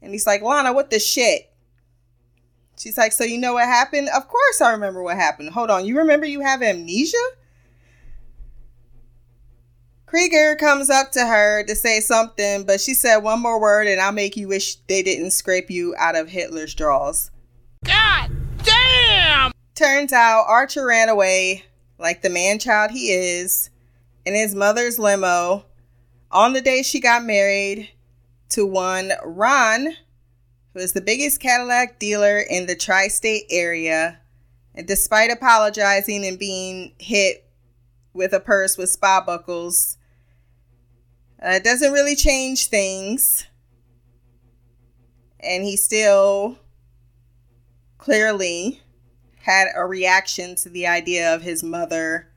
And 0.01 0.11
he's 0.11 0.25
like, 0.25 0.41
Lana, 0.41 0.73
what 0.73 0.89
the 0.89 0.99
shit? 0.99 1.48
She's 2.79 2.97
like, 2.97 3.11
So 3.11 3.23
you 3.23 3.37
know 3.37 3.53
what 3.53 3.65
happened? 3.65 4.09
Of 4.15 4.27
course 4.27 4.61
I 4.61 4.71
remember 4.71 5.03
what 5.03 5.17
happened. 5.17 5.51
Hold 5.51 5.69
on, 5.69 5.85
you 5.85 5.97
remember 5.97 6.25
you 6.25 6.41
have 6.41 6.61
amnesia? 6.61 7.17
Krieger 10.05 10.55
comes 10.55 10.89
up 10.89 11.11
to 11.11 11.27
her 11.27 11.63
to 11.65 11.75
say 11.75 11.99
something, 11.99 12.63
but 12.63 12.81
she 12.81 12.95
said 12.95 13.17
one 13.17 13.41
more 13.41 13.61
word 13.61 13.85
and 13.85 14.01
I'll 14.01 14.11
make 14.11 14.35
you 14.35 14.47
wish 14.47 14.77
they 14.87 15.03
didn't 15.03 15.31
scrape 15.31 15.69
you 15.69 15.93
out 15.99 16.15
of 16.15 16.29
Hitler's 16.29 16.73
drawers. 16.73 17.29
God 17.85 18.31
damn! 18.63 19.51
Turns 19.75 20.11
out 20.11 20.45
Archer 20.47 20.85
ran 20.85 21.09
away 21.09 21.65
like 21.99 22.23
the 22.23 22.29
man 22.29 22.57
child 22.57 22.89
he 22.89 23.11
is 23.11 23.69
in 24.25 24.33
his 24.33 24.55
mother's 24.55 24.97
limo 24.97 25.65
on 26.31 26.53
the 26.53 26.61
day 26.61 26.81
she 26.81 26.99
got 26.99 27.23
married 27.23 27.89
to 28.49 28.65
one 28.65 29.11
Ron, 29.23 29.95
who 30.73 30.79
is 30.79 30.93
the 30.93 31.01
biggest 31.01 31.39
Cadillac 31.39 31.99
dealer 31.99 32.39
in 32.39 32.65
the 32.65 32.75
tri 32.75 33.07
state 33.07 33.45
area. 33.49 34.19
And 34.75 34.87
despite 34.87 35.31
apologizing 35.31 36.25
and 36.25 36.37
being 36.37 36.93
hit 36.99 37.45
with 38.13 38.33
a 38.33 38.39
purse 38.39 38.77
with 38.77 38.89
spa 38.89 39.23
buckles, 39.25 39.97
uh, 41.43 41.51
it 41.51 41.63
doesn't 41.63 41.91
really 41.91 42.15
change 42.15 42.67
things. 42.67 43.45
And 45.39 45.63
he 45.63 45.77
still 45.77 46.59
clearly 47.97 48.81
had 49.41 49.67
a 49.75 49.85
reaction 49.85 50.55
to 50.55 50.69
the 50.69 50.85
idea 50.85 51.33
of 51.33 51.41
his 51.41 51.63
mother. 51.63 52.27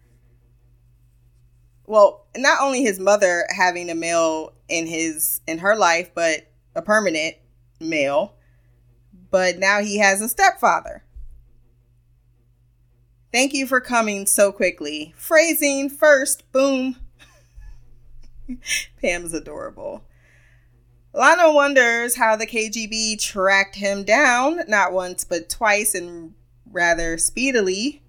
Well, 1.87 2.27
not 2.37 2.63
only 2.63 2.83
his 2.83 2.99
mother 2.99 3.45
having 3.55 3.91
a 3.91 3.95
male 3.95 4.55
in 4.69 4.87
his 4.87 5.41
in 5.47 5.59
her 5.59 5.77
life, 5.77 6.13
but 6.15 6.47
a 6.75 6.81
permanent 6.81 7.37
male, 7.83 8.35
but 9.31 9.59
now 9.59 9.81
he 9.81 9.99
has 9.99 10.21
a 10.21 10.29
stepfather. 10.29 11.05
Thank 13.33 13.55
you 13.55 13.67
for 13.67 13.81
coming 13.81 14.27
so 14.27 14.53
quickly. 14.53 15.15
Phrasing 15.17 15.89
first, 15.89 16.51
boom. 16.53 16.97
Pam's 19.01 19.33
adorable. 19.33 20.05
Lana 21.15 21.53
wonders 21.53 22.17
how 22.17 22.37
the 22.37 22.47
KGB 22.47 23.21
tracked 23.21 23.77
him 23.77 24.05
down, 24.05 24.61
not 24.69 24.93
once 24.93 25.25
but 25.25 25.49
twice 25.49 25.95
and 25.95 26.35
rather 26.71 27.17
speedily. 27.17 28.03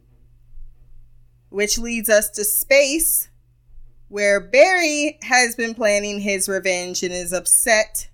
Which 1.50 1.78
leads 1.78 2.10
us 2.10 2.30
to 2.32 2.44
space, 2.44 3.30
where 4.10 4.42
Barry 4.42 5.20
has 5.22 5.56
been 5.56 5.76
planning 5.76 6.20
his 6.20 6.50
revenge 6.50 7.04
and 7.04 7.14
is 7.14 7.32
upset 7.32 8.10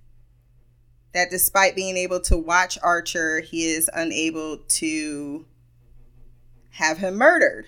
that 1.13 1.29
despite 1.29 1.75
being 1.75 1.97
able 1.97 2.19
to 2.21 2.37
watch 2.37 2.77
Archer, 2.83 3.41
he 3.41 3.65
is 3.65 3.89
unable 3.93 4.57
to 4.57 5.45
have 6.71 6.97
him 6.97 7.15
murdered. 7.15 7.65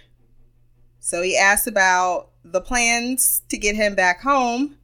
So 1.00 1.22
he 1.22 1.36
asks 1.36 1.68
about 1.68 2.30
the 2.44 2.62
plans 2.62 3.42
to 3.50 3.58
get 3.58 3.76
him 3.76 3.96
back 3.96 4.22
home, 4.22 4.78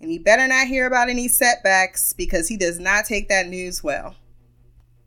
and 0.00 0.10
he 0.10 0.18
better 0.18 0.46
not 0.46 0.66
hear 0.66 0.86
about 0.86 1.08
any 1.08 1.28
setbacks 1.28 2.12
because 2.12 2.48
he 2.48 2.56
does 2.56 2.78
not 2.78 3.06
take 3.06 3.28
that 3.28 3.48
news 3.48 3.82
well. 3.82 4.14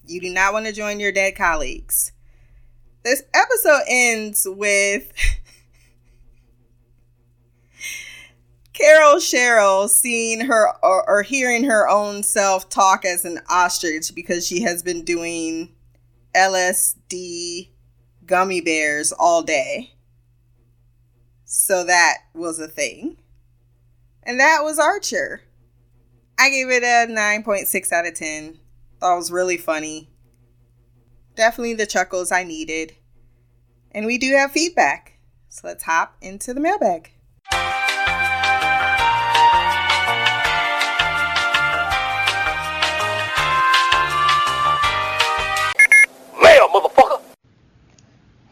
You 0.06 0.20
do 0.20 0.34
not 0.34 0.54
want 0.54 0.66
to 0.66 0.74
join 0.74 1.00
your 1.00 1.12
dead 1.12 1.36
colleagues. 1.36 2.12
This 3.04 3.24
episode 3.34 3.84
ends 3.88 4.48
with 4.50 5.12
Carol 8.74 9.16
Cheryl 9.16 9.90
seeing 9.90 10.42
her 10.42 10.70
or, 10.84 11.08
or, 11.10 11.24
hearing 11.24 11.66
her 11.66 11.90
own 11.90 12.24
self 12.24 12.70
talk 12.70 13.04
as 13.04 13.26
an 13.26 13.40
ostrich 13.50 14.16
because 14.16 14.48
she 14.48 14.62
has 14.62 14.82
been 14.82 15.04
doing 15.04 15.74
LSD 16.34 17.70
gummy 18.26 18.62
bears 18.62 19.12
all 19.12 19.44
day. 19.44 19.94
So 21.44 21.84
that 21.84 22.20
was 22.34 22.60
a 22.60 22.68
thing. 22.68 23.18
And 24.24 24.40
that 24.40 24.62
was 24.64 24.80
Archer. 24.80 25.42
I 26.40 26.50
gave 26.50 26.70
it 26.70 26.84
a 26.84 27.12
9.6 27.12 27.92
out 27.92 28.08
of 28.08 28.14
10. 28.14 28.58
Thought 29.00 29.14
it 29.14 29.18
was 29.18 29.32
really 29.32 29.58
funny. 29.58 30.10
Definitely 31.36 31.74
the 31.74 31.86
chuckles 31.86 32.32
I 32.32 32.44
needed. 32.44 32.96
And 33.92 34.06
we 34.06 34.18
do 34.18 34.32
have 34.34 34.52
feedback. 34.52 35.20
So 35.50 35.68
let's 35.68 35.84
hop 35.84 36.16
into 36.22 36.54
the 36.54 36.62
mailbag. 36.62 37.12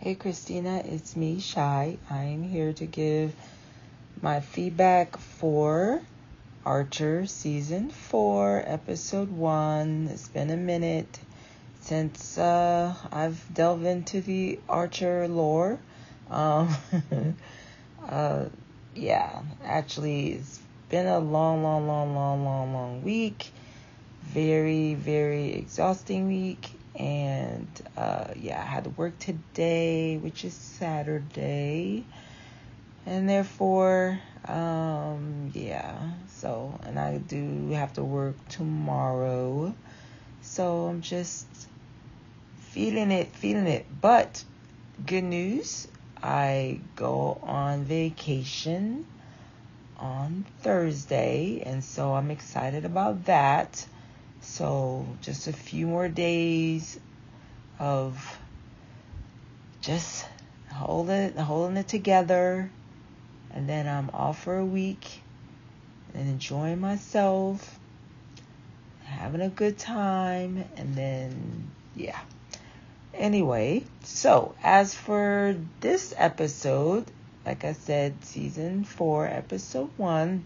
Hey 0.01 0.15
Christina, 0.15 0.81
it's 0.85 1.17
me, 1.17 1.41
Shy. 1.41 1.97
I 2.09 2.23
am 2.23 2.41
here 2.41 2.71
to 2.71 2.85
give 2.85 3.35
my 4.21 4.39
feedback 4.39 5.17
for 5.17 6.01
Archer 6.65 7.25
Season 7.25 7.89
4, 7.89 8.63
Episode 8.65 9.29
1. 9.29 10.07
It's 10.09 10.29
been 10.29 10.51
a 10.51 10.55
minute 10.55 11.19
since 11.81 12.37
uh, 12.37 12.95
I've 13.11 13.43
delved 13.53 13.83
into 13.83 14.21
the 14.21 14.61
Archer 14.69 15.27
lore. 15.27 15.79
Um, 16.29 16.73
uh, 18.07 18.45
yeah, 18.95 19.41
actually, 19.65 20.31
it's 20.31 20.61
been 20.87 21.07
a 21.07 21.19
long, 21.19 21.61
long, 21.61 21.87
long, 21.87 22.15
long, 22.15 22.45
long, 22.45 22.73
long 22.73 23.03
week. 23.03 23.51
Very, 24.23 24.93
very 24.93 25.55
exhausting 25.55 26.29
week 26.29 26.78
and 26.99 27.67
uh, 27.97 28.25
yeah, 28.35 28.61
I 28.61 28.65
had 28.65 28.83
to 28.83 28.89
work 28.91 29.17
today, 29.19 30.17
which 30.17 30.43
is 30.43 30.53
Saturday, 30.53 32.03
and 33.05 33.27
therefore, 33.27 34.19
um, 34.45 35.51
yeah. 35.53 36.11
So, 36.27 36.77
and 36.83 36.99
I 36.99 37.17
do 37.17 37.71
have 37.71 37.93
to 37.93 38.03
work 38.03 38.35
tomorrow, 38.49 39.73
so 40.41 40.87
I'm 40.87 41.01
just 41.01 41.47
feeling 42.57 43.11
it, 43.11 43.33
feeling 43.35 43.67
it. 43.67 43.85
But 44.01 44.43
good 45.05 45.23
news, 45.23 45.87
I 46.21 46.81
go 46.97 47.39
on 47.43 47.85
vacation 47.85 49.05
on 49.97 50.45
Thursday, 50.61 51.63
and 51.65 51.83
so 51.83 52.13
I'm 52.13 52.31
excited 52.31 52.85
about 52.85 53.25
that. 53.25 53.85
So 54.41 55.05
just 55.21 55.47
a 55.47 55.53
few 55.53 55.87
more 55.87 56.09
days 56.09 56.99
of 57.77 58.39
just 59.81 60.25
holding 60.71 61.35
holding 61.35 61.77
it 61.77 61.87
together 61.87 62.69
and 63.51 63.67
then 63.67 63.87
I'm 63.87 64.09
off 64.11 64.43
for 64.43 64.57
a 64.57 64.65
week 64.65 65.21
and 66.13 66.27
enjoying 66.29 66.79
myself, 66.79 67.79
having 69.03 69.41
a 69.41 69.49
good 69.49 69.77
time, 69.77 70.65
and 70.75 70.95
then 70.95 71.71
yeah. 71.95 72.19
Anyway, 73.13 73.83
so 74.03 74.55
as 74.63 74.93
for 74.93 75.55
this 75.81 76.13
episode, 76.17 77.05
like 77.45 77.65
I 77.65 77.73
said, 77.73 78.23
season 78.23 78.83
four, 78.83 79.27
episode 79.27 79.89
one, 79.97 80.45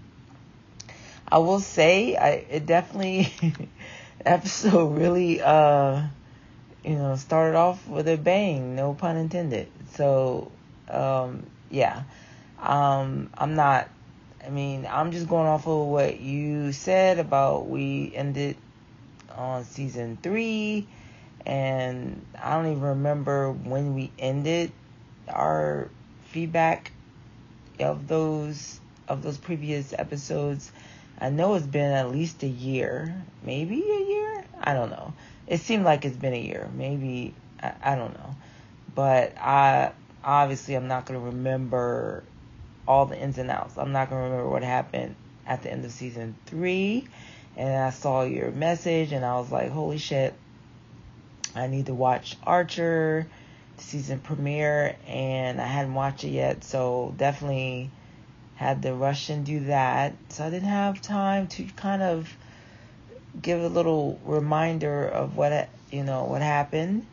I 1.28 1.38
will 1.40 1.60
say 1.60 2.16
I 2.16 2.46
it 2.50 2.66
definitely 2.66 3.34
episode 4.26 4.98
really, 4.98 5.42
uh, 5.42 6.04
you 6.84 6.96
know, 6.96 7.16
started 7.16 7.58
off 7.58 7.88
with 7.88 8.08
a 8.08 8.18
bang, 8.18 8.76
no 8.76 8.94
pun 8.94 9.18
intended. 9.18 9.68
So, 9.94 10.52
um, 10.90 11.46
yeah, 11.70 12.04
um, 12.60 13.30
I'm 13.38 13.56
not, 13.56 13.90
I 14.46 14.50
mean, 14.50 14.88
I'm 14.90 15.12
just 15.12 15.28
going 15.28 15.48
off 15.48 15.68
of 15.68 15.88
what 15.88 16.20
you 16.20 16.72
said 16.72 17.20
about 17.20 17.68
we 17.68 18.12
ended 18.16 18.58
on 19.36 19.64
season 19.66 20.18
three, 20.22 20.88
and 21.46 22.26
I 22.42 22.56
don't 22.56 22.72
even 22.72 22.82
remember 22.82 23.52
when 23.52 23.96
we 23.96 24.12
ended 24.20 24.72
our 25.28 25.90
feedback 26.26 26.92
of 27.80 28.08
those 28.08 28.80
of 29.08 29.22
those 29.22 29.38
previous 29.38 29.94
episodes 29.98 30.72
I 31.24 31.30
know 31.30 31.54
it's 31.54 31.66
been 31.66 31.94
at 31.94 32.12
least 32.12 32.44
a 32.44 32.48
year, 32.48 33.16
maybe 33.44 33.76
a 33.82 34.10
year. 34.10 34.44
I 34.62 34.74
don't 34.74 34.90
know. 34.90 35.14
It 35.48 35.62
seemed 35.62 35.86
like 35.86 36.04
it's 36.04 36.18
been 36.18 36.34
a 36.34 36.40
year, 36.40 36.70
maybe 36.76 37.34
I, 37.62 37.72
I 37.82 37.96
don't 37.96 38.14
know. 38.14 38.36
But 38.94 39.38
I 39.38 39.94
obviously 40.22 40.76
I'm 40.76 40.90
not 40.90 41.06
gonna 41.06 41.22
remember 41.22 42.26
all 42.86 43.06
the 43.06 43.18
ins 43.18 43.38
and 43.38 43.50
outs. 43.50 43.78
I'm 43.78 43.94
not 43.94 44.10
gonna 44.10 44.24
remember 44.24 44.50
what 44.50 44.64
happened 44.64 45.16
at 45.48 45.64
the 45.64 45.72
end 45.72 45.86
of 45.86 45.94
season 45.94 46.36
three. 46.46 47.08
And 47.56 47.74
I 47.74 47.92
saw 47.92 48.24
your 48.24 48.52
message, 48.52 49.14
and 49.14 49.24
I 49.24 49.38
was 49.38 49.50
like, 49.50 49.72
holy 49.72 50.00
shit, 50.00 50.34
I 51.56 51.68
need 51.68 51.86
to 51.86 51.94
watch 51.94 52.36
Archer 52.44 53.28
season 53.78 54.20
premiere, 54.20 54.98
and 55.08 55.62
I 55.62 55.68
hadn't 55.68 55.94
watched 55.94 56.26
it 56.26 56.32
yet, 56.32 56.66
so 56.66 57.14
definitely 57.16 57.92
had 58.64 58.82
the 58.82 58.94
Russian 58.94 59.44
do 59.44 59.66
that. 59.66 60.16
So 60.30 60.46
I 60.46 60.50
didn't 60.50 60.70
have 60.70 61.02
time 61.02 61.48
to 61.48 61.64
kind 61.76 62.02
of 62.02 62.34
give 63.42 63.62
a 63.62 63.68
little 63.68 64.20
reminder 64.24 65.06
of 65.06 65.36
what 65.36 65.70
you 65.92 66.04
know 66.04 66.24
what 66.24 66.42
happened 66.42 67.06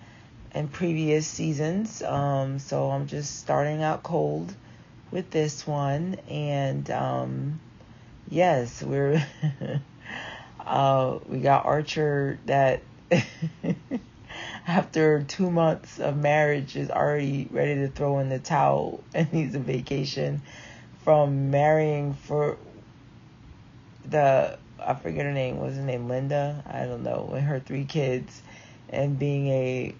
in 0.54 0.68
previous 0.68 1.26
seasons. 1.26 2.02
Um, 2.02 2.60
so 2.60 2.90
I'm 2.90 3.08
just 3.08 3.40
starting 3.40 3.82
out 3.82 4.02
cold 4.04 4.54
with 5.10 5.30
this 5.30 5.66
one, 5.66 6.18
and 6.28 6.88
um, 6.90 7.60
yes, 8.28 8.82
we're 8.82 9.26
uh, 10.64 11.18
we 11.26 11.40
got 11.40 11.66
Archer 11.66 12.38
that. 12.46 12.82
after 14.66 15.24
two 15.24 15.50
months 15.50 15.98
of 15.98 16.16
marriage 16.16 16.76
is 16.76 16.90
already 16.90 17.48
ready 17.50 17.74
to 17.74 17.88
throw 17.88 18.20
in 18.20 18.28
the 18.28 18.38
towel 18.38 19.02
and 19.14 19.32
needs 19.32 19.54
a 19.56 19.58
vacation 19.58 20.40
from 21.10 21.50
marrying 21.50 22.14
for 22.14 22.56
the 24.04 24.56
I 24.78 24.94
forget 24.94 25.24
her 25.24 25.32
name. 25.32 25.58
Was 25.58 25.74
her 25.74 25.82
name 25.82 26.08
Linda? 26.08 26.62
I 26.64 26.84
don't 26.84 27.02
know. 27.02 27.28
With 27.32 27.42
her 27.42 27.58
three 27.58 27.84
kids, 27.84 28.40
and 28.90 29.18
being 29.18 29.48
a 29.48 29.94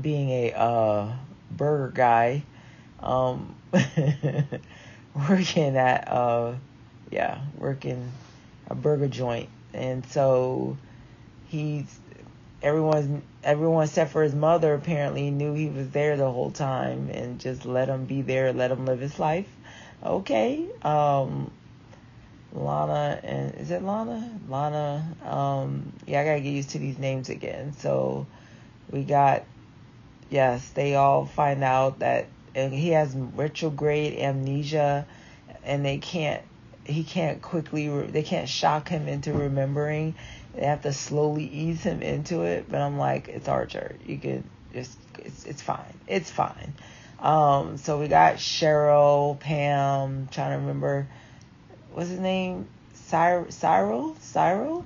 being 0.00 0.30
a 0.30 0.52
uh, 0.52 1.12
burger 1.50 1.90
guy, 1.92 2.44
um, 3.00 3.56
working 5.28 5.76
at 5.76 6.06
uh, 6.06 6.54
yeah, 7.10 7.40
working 7.58 8.12
a 8.68 8.76
burger 8.76 9.08
joint, 9.08 9.48
and 9.74 10.06
so 10.06 10.76
he's 11.48 11.98
everyone 12.62 13.20
everyone 13.42 13.82
except 13.82 14.12
for 14.12 14.22
his 14.22 14.36
mother 14.36 14.74
apparently 14.74 15.32
knew 15.32 15.54
he 15.54 15.66
was 15.66 15.90
there 15.90 16.16
the 16.16 16.30
whole 16.30 16.52
time 16.52 17.10
and 17.10 17.40
just 17.40 17.66
let 17.66 17.88
him 17.88 18.04
be 18.04 18.22
there, 18.22 18.52
let 18.52 18.70
him 18.70 18.86
live 18.86 19.00
his 19.00 19.18
life. 19.18 19.48
Okay. 20.04 20.66
Um 20.82 21.50
Lana 22.52 23.20
and 23.22 23.54
is 23.54 23.70
it 23.70 23.82
Lana? 23.82 24.30
Lana. 24.48 25.16
Um 25.24 25.92
yeah, 26.06 26.20
I 26.20 26.24
gotta 26.24 26.40
get 26.40 26.50
used 26.50 26.70
to 26.70 26.78
these 26.78 26.98
names 26.98 27.28
again. 27.28 27.72
So 27.74 28.26
we 28.90 29.04
got 29.04 29.44
yes, 30.30 30.68
they 30.70 30.94
all 30.94 31.26
find 31.26 31.62
out 31.62 32.00
that 32.00 32.26
he 32.54 32.90
has 32.90 33.14
retrograde 33.14 34.18
amnesia 34.18 35.06
and 35.64 35.84
they 35.84 35.98
can't 35.98 36.42
he 36.84 37.04
can't 37.04 37.40
quickly 37.40 37.88
they 38.06 38.22
can't 38.22 38.48
shock 38.48 38.88
him 38.88 39.06
into 39.08 39.32
remembering 39.32 40.14
they 40.54 40.66
have 40.66 40.82
to 40.82 40.92
slowly 40.92 41.44
ease 41.44 41.82
him 41.82 42.02
into 42.02 42.42
it 42.42 42.66
but 42.68 42.80
i'm 42.80 42.98
like 42.98 43.28
it's 43.28 43.48
archer 43.48 43.94
you 44.04 44.18
can 44.18 44.44
just 44.72 44.98
it's, 45.18 45.44
it's 45.44 45.62
fine 45.62 45.94
it's 46.08 46.30
fine 46.30 46.74
um 47.22 47.76
so 47.78 47.98
we 47.98 48.08
got 48.08 48.36
cheryl 48.36 49.38
pam 49.40 50.28
trying 50.30 50.50
to 50.52 50.58
remember 50.58 51.06
what's 51.92 52.10
his 52.10 52.18
name? 52.18 52.68
Cyril? 52.94 54.16
Cyril? 54.20 54.84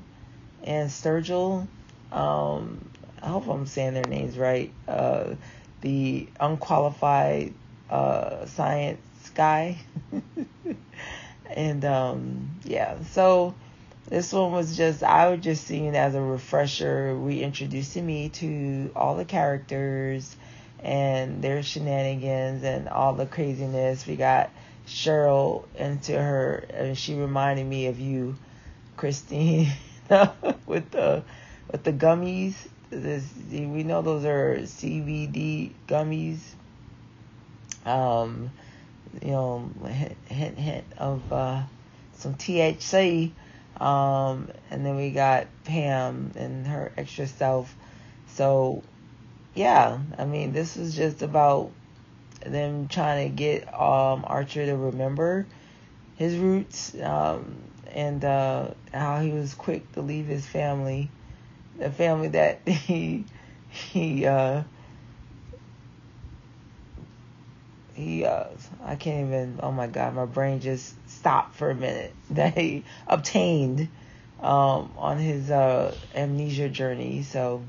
And 0.65 0.91
sturgill? 0.91 1.67
Um 2.13 2.89
i 3.23 3.29
hope 3.29 3.49
i'm 3.49 3.67
saying 3.67 3.95
their 3.95 4.07
names 4.07 4.39
right. 4.39 4.73
Uh 4.87 5.35
the 5.81 6.29
unqualified 6.39 7.55
uh 7.91 8.47
science 8.47 9.01
guy. 9.35 9.79
And 11.55 11.85
um, 11.85 12.51
yeah, 12.65 13.03
so 13.13 13.55
this 14.09 14.33
one 14.33 14.53
was 14.53 14.77
just 14.77 15.03
I 15.03 15.31
was 15.31 15.41
just 15.41 15.67
seeing 15.67 15.97
as 15.97 16.15
a 16.15 16.21
refresher, 16.21 17.15
reintroducing 17.15 18.05
me 18.05 18.29
to 18.31 18.91
all 18.97 19.17
the 19.17 19.25
characters 19.25 20.37
and 20.83 21.43
their 21.43 21.63
shenanigans 21.63 22.63
and 22.63 22.89
all 22.89 23.15
the 23.15 23.27
craziness. 23.27 24.07
We 24.07 24.17
got 24.17 24.51
Cheryl 24.87 25.65
into 25.75 26.21
her, 26.21 26.65
and 26.71 26.97
she 26.97 27.15
reminded 27.15 27.67
me 27.67 27.87
of 27.87 27.99
you, 27.99 28.37
Christine, 28.97 29.73
with 30.67 30.91
the 30.91 31.25
with 31.71 31.83
the 31.83 31.93
gummies. 31.93 32.55
This, 32.91 33.25
we 33.51 33.83
know 33.83 34.03
those 34.03 34.25
are 34.25 34.59
CBD 34.59 35.73
gummies. 35.89 36.39
Um, 37.85 38.51
you 39.23 39.31
know, 39.31 39.71
hint, 39.85 40.17
hint, 40.27 40.59
hint 40.59 40.85
of 40.99 41.33
uh, 41.33 41.63
some 42.15 42.35
THC. 42.35 43.33
Um, 43.81 44.49
and 44.71 44.87
then 44.87 44.97
we 44.97 45.11
got 45.11 45.47
Pam 45.65 46.33
and 46.35 46.67
her 46.67 46.93
extra 46.97 47.27
self. 47.27 47.75
So, 48.29 48.83
yeah, 49.57 49.99
I 50.19 50.27
mean, 50.27 50.53
this 50.53 50.77
is 50.77 50.95
just 50.95 51.23
about 51.23 51.73
them 52.45 52.89
trying 52.89 53.29
to 53.31 53.35
get 53.35 53.69
um, 53.75 54.25
Archer 54.27 54.67
to 54.67 54.77
remember 54.77 55.47
his 56.17 56.37
roots 56.37 56.95
um, 57.03 57.57
and 57.93 58.25
uh, 58.25 58.69
how 58.93 59.21
he 59.21 59.31
was 59.31 59.55
quick 59.55 59.91
to 59.93 60.03
leave 60.03 60.27
his 60.27 60.47
family, 60.47 61.11
the 61.79 61.91
family 61.91 62.29
that 62.29 62.61
he 62.69 63.25
he 63.71 64.27
uh, 64.27 64.63
he 67.95 68.25
uh 68.27 68.45
I 68.85 68.97
can't 68.97 69.27
even 69.27 69.59
oh 69.63 69.73
my 69.73 69.87
god 69.87 70.15
my 70.15 70.27
brain 70.27 70.61
just 70.61 70.95
stopped 71.09 71.57
for 71.57 71.71
a 71.71 71.75
minute 71.75 72.15
that 72.31 72.57
he 72.57 72.85
obtained 73.07 73.89
um 74.41 74.93
on 74.99 75.19
his 75.19 75.51
uh 75.51 75.95
amnesia 76.15 76.69
journey 76.69 77.23
so 77.23 77.63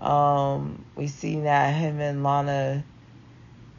um 0.00 0.84
we 0.96 1.06
see 1.06 1.40
that 1.40 1.74
him 1.74 2.00
and 2.00 2.22
Lana 2.22 2.84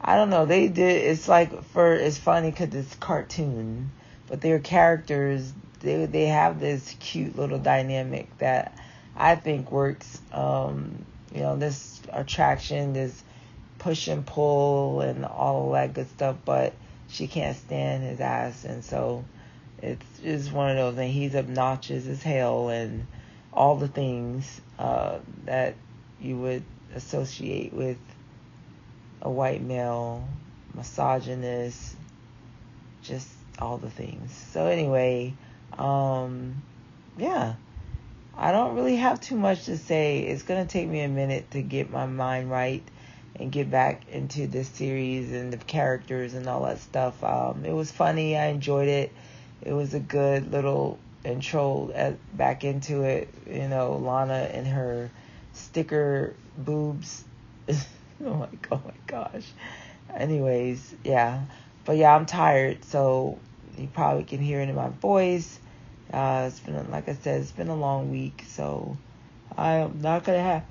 I 0.00 0.16
don't 0.16 0.30
know 0.30 0.46
they 0.46 0.68
did 0.68 1.04
it's 1.04 1.28
like 1.28 1.62
for 1.64 1.94
it's 1.94 2.18
funny 2.18 2.52
cuz 2.52 2.74
it's 2.74 2.94
cartoon 2.96 3.90
but 4.28 4.40
their 4.40 4.58
characters 4.58 5.52
they 5.80 6.06
they 6.06 6.26
have 6.26 6.60
this 6.60 6.94
cute 7.00 7.36
little 7.36 7.58
dynamic 7.58 8.36
that 8.38 8.76
I 9.16 9.36
think 9.36 9.70
works 9.70 10.20
um 10.32 11.04
you 11.34 11.40
know 11.40 11.56
this 11.56 12.00
attraction 12.12 12.92
this 12.92 13.22
push 13.86 14.08
and 14.08 14.26
pull 14.26 15.00
and 15.00 15.24
all 15.24 15.70
that 15.72 15.94
good 15.94 16.08
stuff, 16.08 16.36
but 16.44 16.72
she 17.08 17.28
can't 17.28 17.56
stand 17.56 18.02
his 18.02 18.20
ass, 18.20 18.64
and 18.64 18.84
so 18.84 19.24
it's 19.80 20.04
just 20.22 20.52
one 20.52 20.70
of 20.70 20.76
those. 20.76 20.98
And 20.98 21.12
he's 21.12 21.36
obnoxious 21.36 22.06
as 22.08 22.20
hell, 22.22 22.68
and 22.68 23.06
all 23.52 23.76
the 23.76 23.86
things 23.86 24.60
uh, 24.78 25.18
that 25.44 25.76
you 26.20 26.36
would 26.38 26.62
associate 26.94 27.72
with 27.72 27.98
a 29.22 29.30
white 29.30 29.62
male, 29.62 30.26
misogynist, 30.74 31.96
just 33.02 33.28
all 33.58 33.78
the 33.78 33.90
things. 33.90 34.32
So 34.52 34.66
anyway, 34.66 35.34
um, 35.78 36.62
yeah. 37.18 37.54
I 38.38 38.52
don't 38.52 38.76
really 38.76 38.96
have 38.96 39.20
too 39.20 39.36
much 39.36 39.64
to 39.64 39.78
say. 39.78 40.20
It's 40.20 40.42
going 40.42 40.64
to 40.64 40.70
take 40.70 40.88
me 40.88 41.00
a 41.00 41.08
minute 41.08 41.50
to 41.52 41.62
get 41.62 41.90
my 41.90 42.06
mind 42.06 42.50
right 42.50 42.82
and 43.34 43.50
get 43.50 43.70
back 43.70 44.08
into 44.10 44.46
this 44.46 44.68
series 44.68 45.32
and 45.32 45.52
the 45.52 45.56
characters 45.56 46.34
and 46.34 46.46
all 46.46 46.64
that 46.64 46.78
stuff. 46.80 47.22
Um, 47.24 47.64
it 47.64 47.72
was 47.72 47.90
funny. 47.90 48.36
I 48.36 48.46
enjoyed 48.46 48.88
it. 48.88 49.12
It 49.62 49.72
was 49.72 49.94
a 49.94 50.00
good 50.00 50.52
little 50.52 50.98
intro 51.24 51.90
at, 51.94 52.36
back 52.36 52.62
into 52.62 53.02
it. 53.02 53.32
You 53.50 53.68
know, 53.68 53.96
Lana 53.96 54.50
and 54.52 54.66
her 54.66 55.10
sticker 55.56 56.34
boobs. 56.56 57.24
oh 57.68 57.74
my, 58.34 58.48
oh 58.70 58.82
my 58.84 58.94
gosh. 59.06 59.46
Anyways, 60.14 60.94
yeah. 61.04 61.44
But 61.84 61.96
yeah, 61.96 62.14
I'm 62.14 62.26
tired, 62.26 62.84
so 62.84 63.38
you 63.78 63.88
probably 63.88 64.24
can 64.24 64.40
hear 64.40 64.60
it 64.60 64.68
in 64.68 64.74
my 64.74 64.88
voice. 64.88 65.58
Uh, 66.12 66.44
it's 66.48 66.60
been, 66.60 66.90
like 66.90 67.08
I 67.08 67.14
said, 67.14 67.40
it's 67.40 67.52
been 67.52 67.68
a 67.68 67.76
long 67.76 68.10
week, 68.10 68.44
so 68.48 68.96
I 69.56 69.76
am 69.76 70.00
not 70.00 70.24
gonna 70.24 70.42
have 70.42 70.64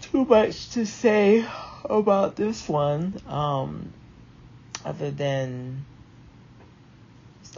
too 0.00 0.24
much 0.24 0.70
to 0.70 0.86
say 0.86 1.46
about 1.84 2.36
this 2.36 2.68
one, 2.68 3.20
um, 3.26 3.92
other 4.84 5.10
than 5.10 5.84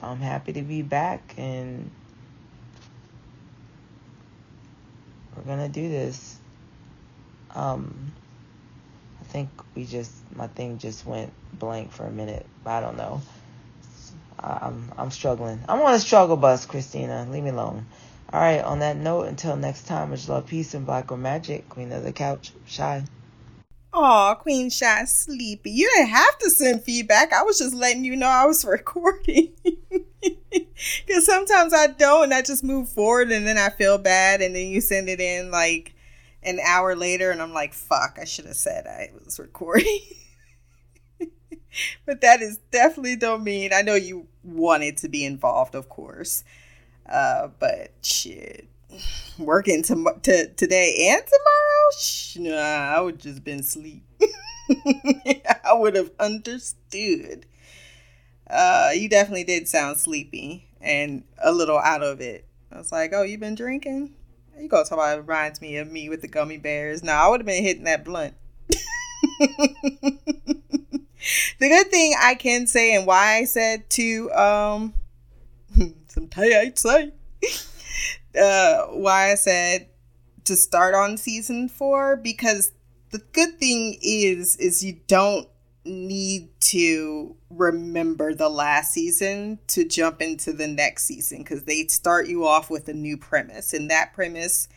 I'm 0.02 0.18
happy 0.18 0.52
to 0.54 0.62
be 0.62 0.82
back 0.82 1.34
and 1.36 1.90
we're 5.36 5.44
gonna 5.44 5.68
do 5.68 5.88
this. 5.88 6.36
Um, 7.54 8.12
I 9.20 9.24
think 9.24 9.48
we 9.74 9.84
just 9.84 10.12
my 10.34 10.46
thing 10.46 10.78
just 10.78 11.06
went 11.06 11.32
blank 11.58 11.92
for 11.92 12.04
a 12.04 12.10
minute. 12.10 12.46
I 12.64 12.80
don't 12.80 12.96
know. 12.96 13.20
I'm 14.38 14.92
I'm 14.96 15.10
struggling. 15.10 15.60
I'm 15.68 15.80
on 15.80 15.94
a 15.94 15.98
struggle 15.98 16.36
bus, 16.36 16.66
Christina. 16.66 17.26
Leave 17.30 17.44
me 17.44 17.50
alone. 17.50 17.86
All 18.32 18.40
right, 18.40 18.62
on 18.62 18.80
that 18.80 18.96
note, 18.96 19.28
until 19.28 19.56
next 19.56 19.86
time, 19.86 20.10
much 20.10 20.28
love, 20.28 20.46
peace, 20.46 20.74
and 20.74 20.84
black 20.84 21.12
or 21.12 21.16
magic. 21.16 21.68
Queen 21.68 21.92
of 21.92 22.02
the 22.02 22.12
couch, 22.12 22.52
shy. 22.66 23.04
Aw, 23.92 24.34
Queen 24.34 24.68
Shy 24.68 25.04
Sleepy. 25.04 25.70
You 25.70 25.90
didn't 25.94 26.10
have 26.10 26.36
to 26.38 26.50
send 26.50 26.82
feedback. 26.82 27.32
I 27.32 27.42
was 27.42 27.58
just 27.58 27.74
letting 27.74 28.04
you 28.04 28.16
know 28.16 28.26
I 28.26 28.44
was 28.44 28.64
recording. 28.66 29.52
Because 31.06 31.24
sometimes 31.24 31.72
I 31.72 31.88
don't, 31.88 32.24
and 32.24 32.34
I 32.34 32.42
just 32.42 32.64
move 32.64 32.88
forward, 32.88 33.30
and 33.30 33.46
then 33.46 33.58
I 33.58 33.70
feel 33.70 33.98
bad, 33.98 34.40
and 34.40 34.54
then 34.54 34.68
you 34.68 34.80
send 34.80 35.08
it 35.08 35.20
in 35.20 35.50
like 35.50 35.94
an 36.42 36.58
hour 36.64 36.94
later, 36.94 37.30
and 37.30 37.42
I'm 37.42 37.52
like, 37.52 37.74
fuck, 37.74 38.18
I 38.20 38.24
should 38.24 38.46
have 38.46 38.56
said 38.56 38.86
I 38.86 39.10
was 39.24 39.38
recording. 39.38 40.00
but 42.06 42.20
that 42.20 42.40
is 42.42 42.58
definitely 42.70 43.16
don't 43.16 43.44
mean. 43.44 43.72
I 43.72 43.82
know 43.82 43.94
you 43.94 44.26
wanted 44.42 44.96
to 44.98 45.08
be 45.08 45.24
involved, 45.24 45.74
of 45.74 45.88
course. 45.88 46.44
Uh, 47.08 47.48
but 47.58 47.92
shit, 48.02 48.68
working 49.38 49.82
to, 49.84 50.14
to 50.22 50.48
today 50.54 51.08
and 51.10 51.22
tomorrow, 51.26 51.90
Shh, 51.98 52.36
nah, 52.36 52.96
I 52.96 53.00
would 53.00 53.20
just 53.20 53.44
been 53.44 53.60
asleep. 53.60 54.02
I 55.64 55.72
would 55.72 55.94
have 55.94 56.10
understood. 56.18 57.46
Uh, 58.48 58.90
you 58.94 59.08
definitely 59.08 59.44
did 59.44 59.68
sound 59.68 59.98
sleepy 59.98 60.65
and 60.80 61.24
a 61.42 61.52
little 61.52 61.78
out 61.78 62.02
of 62.02 62.20
it. 62.20 62.46
I 62.72 62.78
was 62.78 62.92
like, 62.92 63.12
"Oh, 63.14 63.22
you've 63.22 63.40
been 63.40 63.54
drinking?" 63.54 64.14
You 64.58 64.68
go 64.68 64.82
talk 64.82 64.92
about 64.92 65.18
it 65.18 65.22
reminds 65.22 65.60
me 65.60 65.76
of 65.76 65.90
me 65.90 66.08
with 66.08 66.22
the 66.22 66.28
gummy 66.28 66.56
bears. 66.56 67.02
Now 67.02 67.26
I 67.26 67.28
would 67.30 67.40
have 67.40 67.46
been 67.46 67.62
hitting 67.62 67.84
that 67.84 68.04
blunt. 68.04 68.34
the 68.68 70.18
good 71.60 71.90
thing 71.90 72.14
I 72.18 72.34
can 72.34 72.66
say 72.66 72.94
and 72.94 73.06
why 73.06 73.36
I 73.36 73.44
said 73.44 73.88
to 73.90 74.32
um 74.32 74.94
some 76.08 76.28
THC. 76.28 77.12
uh, 78.40 78.82
why 78.86 79.32
I 79.32 79.34
said 79.34 79.88
to 80.44 80.56
start 80.56 80.94
on 80.94 81.16
season 81.16 81.68
four 81.68 82.16
because 82.16 82.72
the 83.10 83.18
good 83.32 83.58
thing 83.58 83.98
is 84.02 84.56
is 84.56 84.84
you 84.84 85.00
don't 85.06 85.48
need 85.86 86.48
to 86.60 87.36
remember 87.50 88.34
the 88.34 88.48
last 88.48 88.92
season 88.92 89.58
to 89.68 89.84
jump 89.84 90.20
into 90.20 90.52
the 90.52 90.66
next 90.66 91.04
season 91.04 91.38
because 91.38 91.64
they 91.64 91.86
start 91.86 92.28
you 92.28 92.46
off 92.46 92.70
with 92.70 92.88
a 92.88 92.94
new 92.94 93.16
premise 93.16 93.72
and 93.72 93.90
that 93.90 94.12
premise 94.12 94.68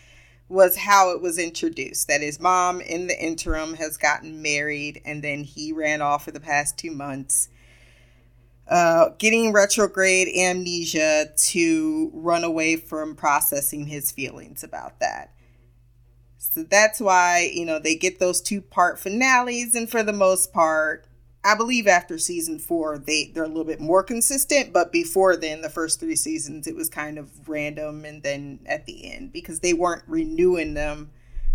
was 0.48 0.78
how 0.78 1.12
it 1.12 1.22
was 1.22 1.38
introduced. 1.38 2.08
That 2.08 2.22
his 2.22 2.40
mom 2.40 2.82
in 2.82 3.08
the 3.08 3.24
interim 3.24 3.76
has 3.76 3.98
gotten 3.98 4.42
married 4.42 5.02
and 5.06 5.24
then 5.24 5.44
he 5.44 5.72
ran 5.72 6.02
off 6.02 6.26
for 6.26 6.32
the 6.32 6.40
past 6.40 6.78
two 6.78 6.92
months 6.92 7.50
uh, 8.70 9.10
getting 9.18 9.52
retrograde 9.52 10.28
amnesia 10.28 11.30
to 11.36 12.12
run 12.14 12.44
away 12.44 12.76
from 12.76 13.16
processing 13.16 13.88
his 13.88 14.12
feelings 14.12 14.64
about 14.64 15.00
that 15.00 15.34
so 16.50 16.64
that's 16.64 17.00
why 17.00 17.50
you 17.54 17.66
know 17.66 17.80
they 17.80 17.96
get 17.96 18.20
those 18.20 18.42
two 18.42 18.62
part 18.62 19.00
finales 19.00 19.76
and 19.76 19.90
for 19.90 20.04
the 20.04 20.14
most 20.14 20.52
part 20.52 21.06
I 21.44 21.56
believe 21.56 21.88
after 21.88 22.18
season 22.18 22.60
four, 22.60 22.98
they 22.98 23.32
they're 23.34 23.46
a 23.46 23.48
little 23.48 23.64
bit 23.64 23.80
more 23.80 24.04
consistent. 24.04 24.74
But 24.74 24.92
before 24.92 25.38
then, 25.38 25.62
the 25.62 25.70
first 25.70 26.00
three 26.00 26.16
seasons, 26.16 26.68
it 26.68 26.76
was 26.76 26.90
kind 26.90 27.18
of 27.18 27.48
random, 27.48 28.04
and 28.04 28.24
then 28.24 28.60
at 28.66 28.86
the 28.86 29.12
end 29.12 29.32
because 29.32 29.62
they 29.62 29.74
weren't 29.74 30.04
renewing 30.08 30.74
them 30.74 31.12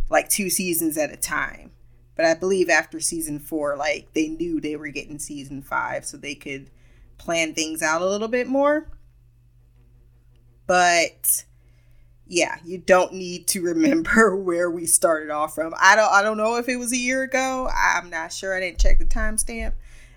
like 0.09 0.29
two 0.29 0.49
seasons 0.49 0.97
at 0.97 1.13
a 1.13 1.17
time. 1.17 1.71
But 2.17 2.25
I 2.25 2.35
believe 2.35 2.71
after 2.71 2.99
season 3.01 3.39
four, 3.39 3.77
like 3.77 4.13
they 4.15 4.29
knew 4.29 4.61
they 4.61 4.77
were 4.77 4.89
getting 4.89 5.19
season 5.19 5.61
five, 5.61 6.07
so 6.07 6.17
they 6.17 6.35
could 6.35 6.71
plan 7.19 7.55
things 7.55 7.83
out 7.83 8.01
a 8.01 8.09
little 8.09 8.29
bit 8.29 8.47
more. 8.47 8.89
But 10.67 11.45
yeah, 12.27 12.59
you 12.65 12.79
don't 12.79 13.13
need 13.13 13.47
to 13.49 13.63
remember 13.63 14.35
where 14.43 14.71
we 14.71 14.87
started 14.87 15.31
off 15.31 15.55
from. 15.55 15.75
I 15.81 15.97
don't 15.97 16.11
I 16.13 16.23
don't 16.23 16.37
know 16.37 16.57
if 16.57 16.69
it 16.69 16.77
was 16.77 16.93
a 16.93 16.97
year 16.97 17.23
ago. 17.23 17.69
I'm 17.75 18.11
not 18.11 18.33
sure. 18.33 18.57
I 18.57 18.61
didn't 18.61 18.79
check 18.79 18.99
the 18.99 19.05
timestamp. 19.05 19.73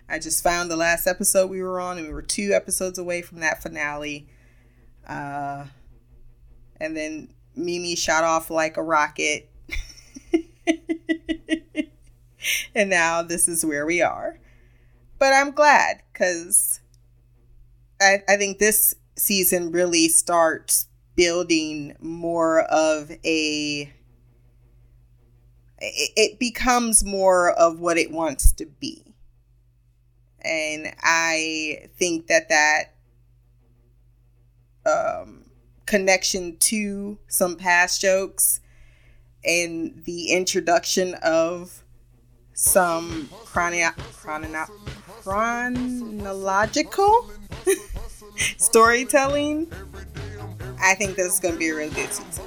I 0.09 0.19
just 0.19 0.41
found 0.41 0.71
the 0.71 0.77
last 0.77 1.05
episode 1.05 1.49
we 1.49 1.61
were 1.61 1.81
on 1.81 1.97
and 1.97 2.07
we 2.07 2.13
were 2.13 2.21
two 2.21 2.53
episodes 2.53 2.97
away 2.97 3.21
from 3.21 3.41
that 3.41 3.61
finale. 3.61 4.27
Uh 5.07 5.65
and 6.79 6.95
then 6.95 7.29
Mimi 7.55 7.95
shot 7.95 8.23
off 8.23 8.49
like 8.49 8.77
a 8.77 8.83
rocket. 8.83 9.49
and 12.75 12.89
now 12.89 13.21
this 13.21 13.47
is 13.47 13.65
where 13.65 13.85
we 13.85 14.01
are. 14.01 14.39
But 15.19 15.33
I'm 15.33 15.51
glad 15.51 16.03
because 16.13 16.79
I, 17.99 18.21
I 18.29 18.37
think 18.37 18.59
this 18.59 18.93
season 19.15 19.71
really 19.71 20.07
starts 20.07 20.87
building 21.17 21.95
more 21.99 22.61
of 22.61 23.11
a 23.25 23.91
it 25.79 26.39
becomes 26.39 27.03
more 27.03 27.51
of 27.51 27.79
what 27.79 27.97
it 27.97 28.11
wants 28.11 28.51
to 28.53 28.65
be. 28.65 29.03
And 30.41 30.93
i 31.03 31.89
think 31.97 32.27
that 32.27 32.47
that 32.47 32.93
um, 34.85 35.43
connection 35.85 36.55
to 36.57 37.17
some 37.27 37.57
past 37.57 37.99
jokes 37.99 38.61
and 39.43 40.03
the 40.05 40.31
introduction 40.31 41.15
of 41.15 41.83
some 42.53 43.29
chrono- 43.45 43.91
chrono- 44.13 44.67
chronological 45.21 47.29
storytelling 48.57 49.69
I 50.79 50.95
think 50.95 51.15
this 51.15 51.33
is 51.33 51.39
going 51.39 51.55
to 51.55 51.59
be 51.59 51.69
a 51.69 51.75
really 51.75 51.93
good 51.93 52.11
season. 52.11 52.43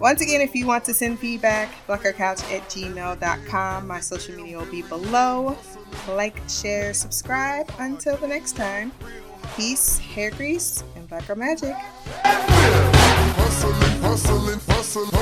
Once 0.00 0.20
again, 0.20 0.40
if 0.40 0.54
you 0.54 0.66
want 0.66 0.84
to 0.84 0.92
send 0.92 1.18
feedback, 1.18 1.72
blackgirlcouch 1.86 2.42
at 2.52 2.62
gmail.com. 2.68 3.86
My 3.86 4.00
social 4.00 4.34
media 4.34 4.58
will 4.58 4.66
be 4.66 4.82
below. 4.82 5.56
Like, 6.08 6.40
share, 6.48 6.92
subscribe. 6.92 7.70
Until 7.78 8.16
the 8.16 8.26
next 8.26 8.56
time, 8.56 8.92
peace, 9.56 9.98
hair 9.98 10.30
grease, 10.32 10.82
and 10.96 11.08
black 11.08 11.26
girl 11.26 11.36
magic. 11.36 11.74
Hustling, 13.44 14.00
hustling, 14.00 14.60
hustling. 14.66 15.14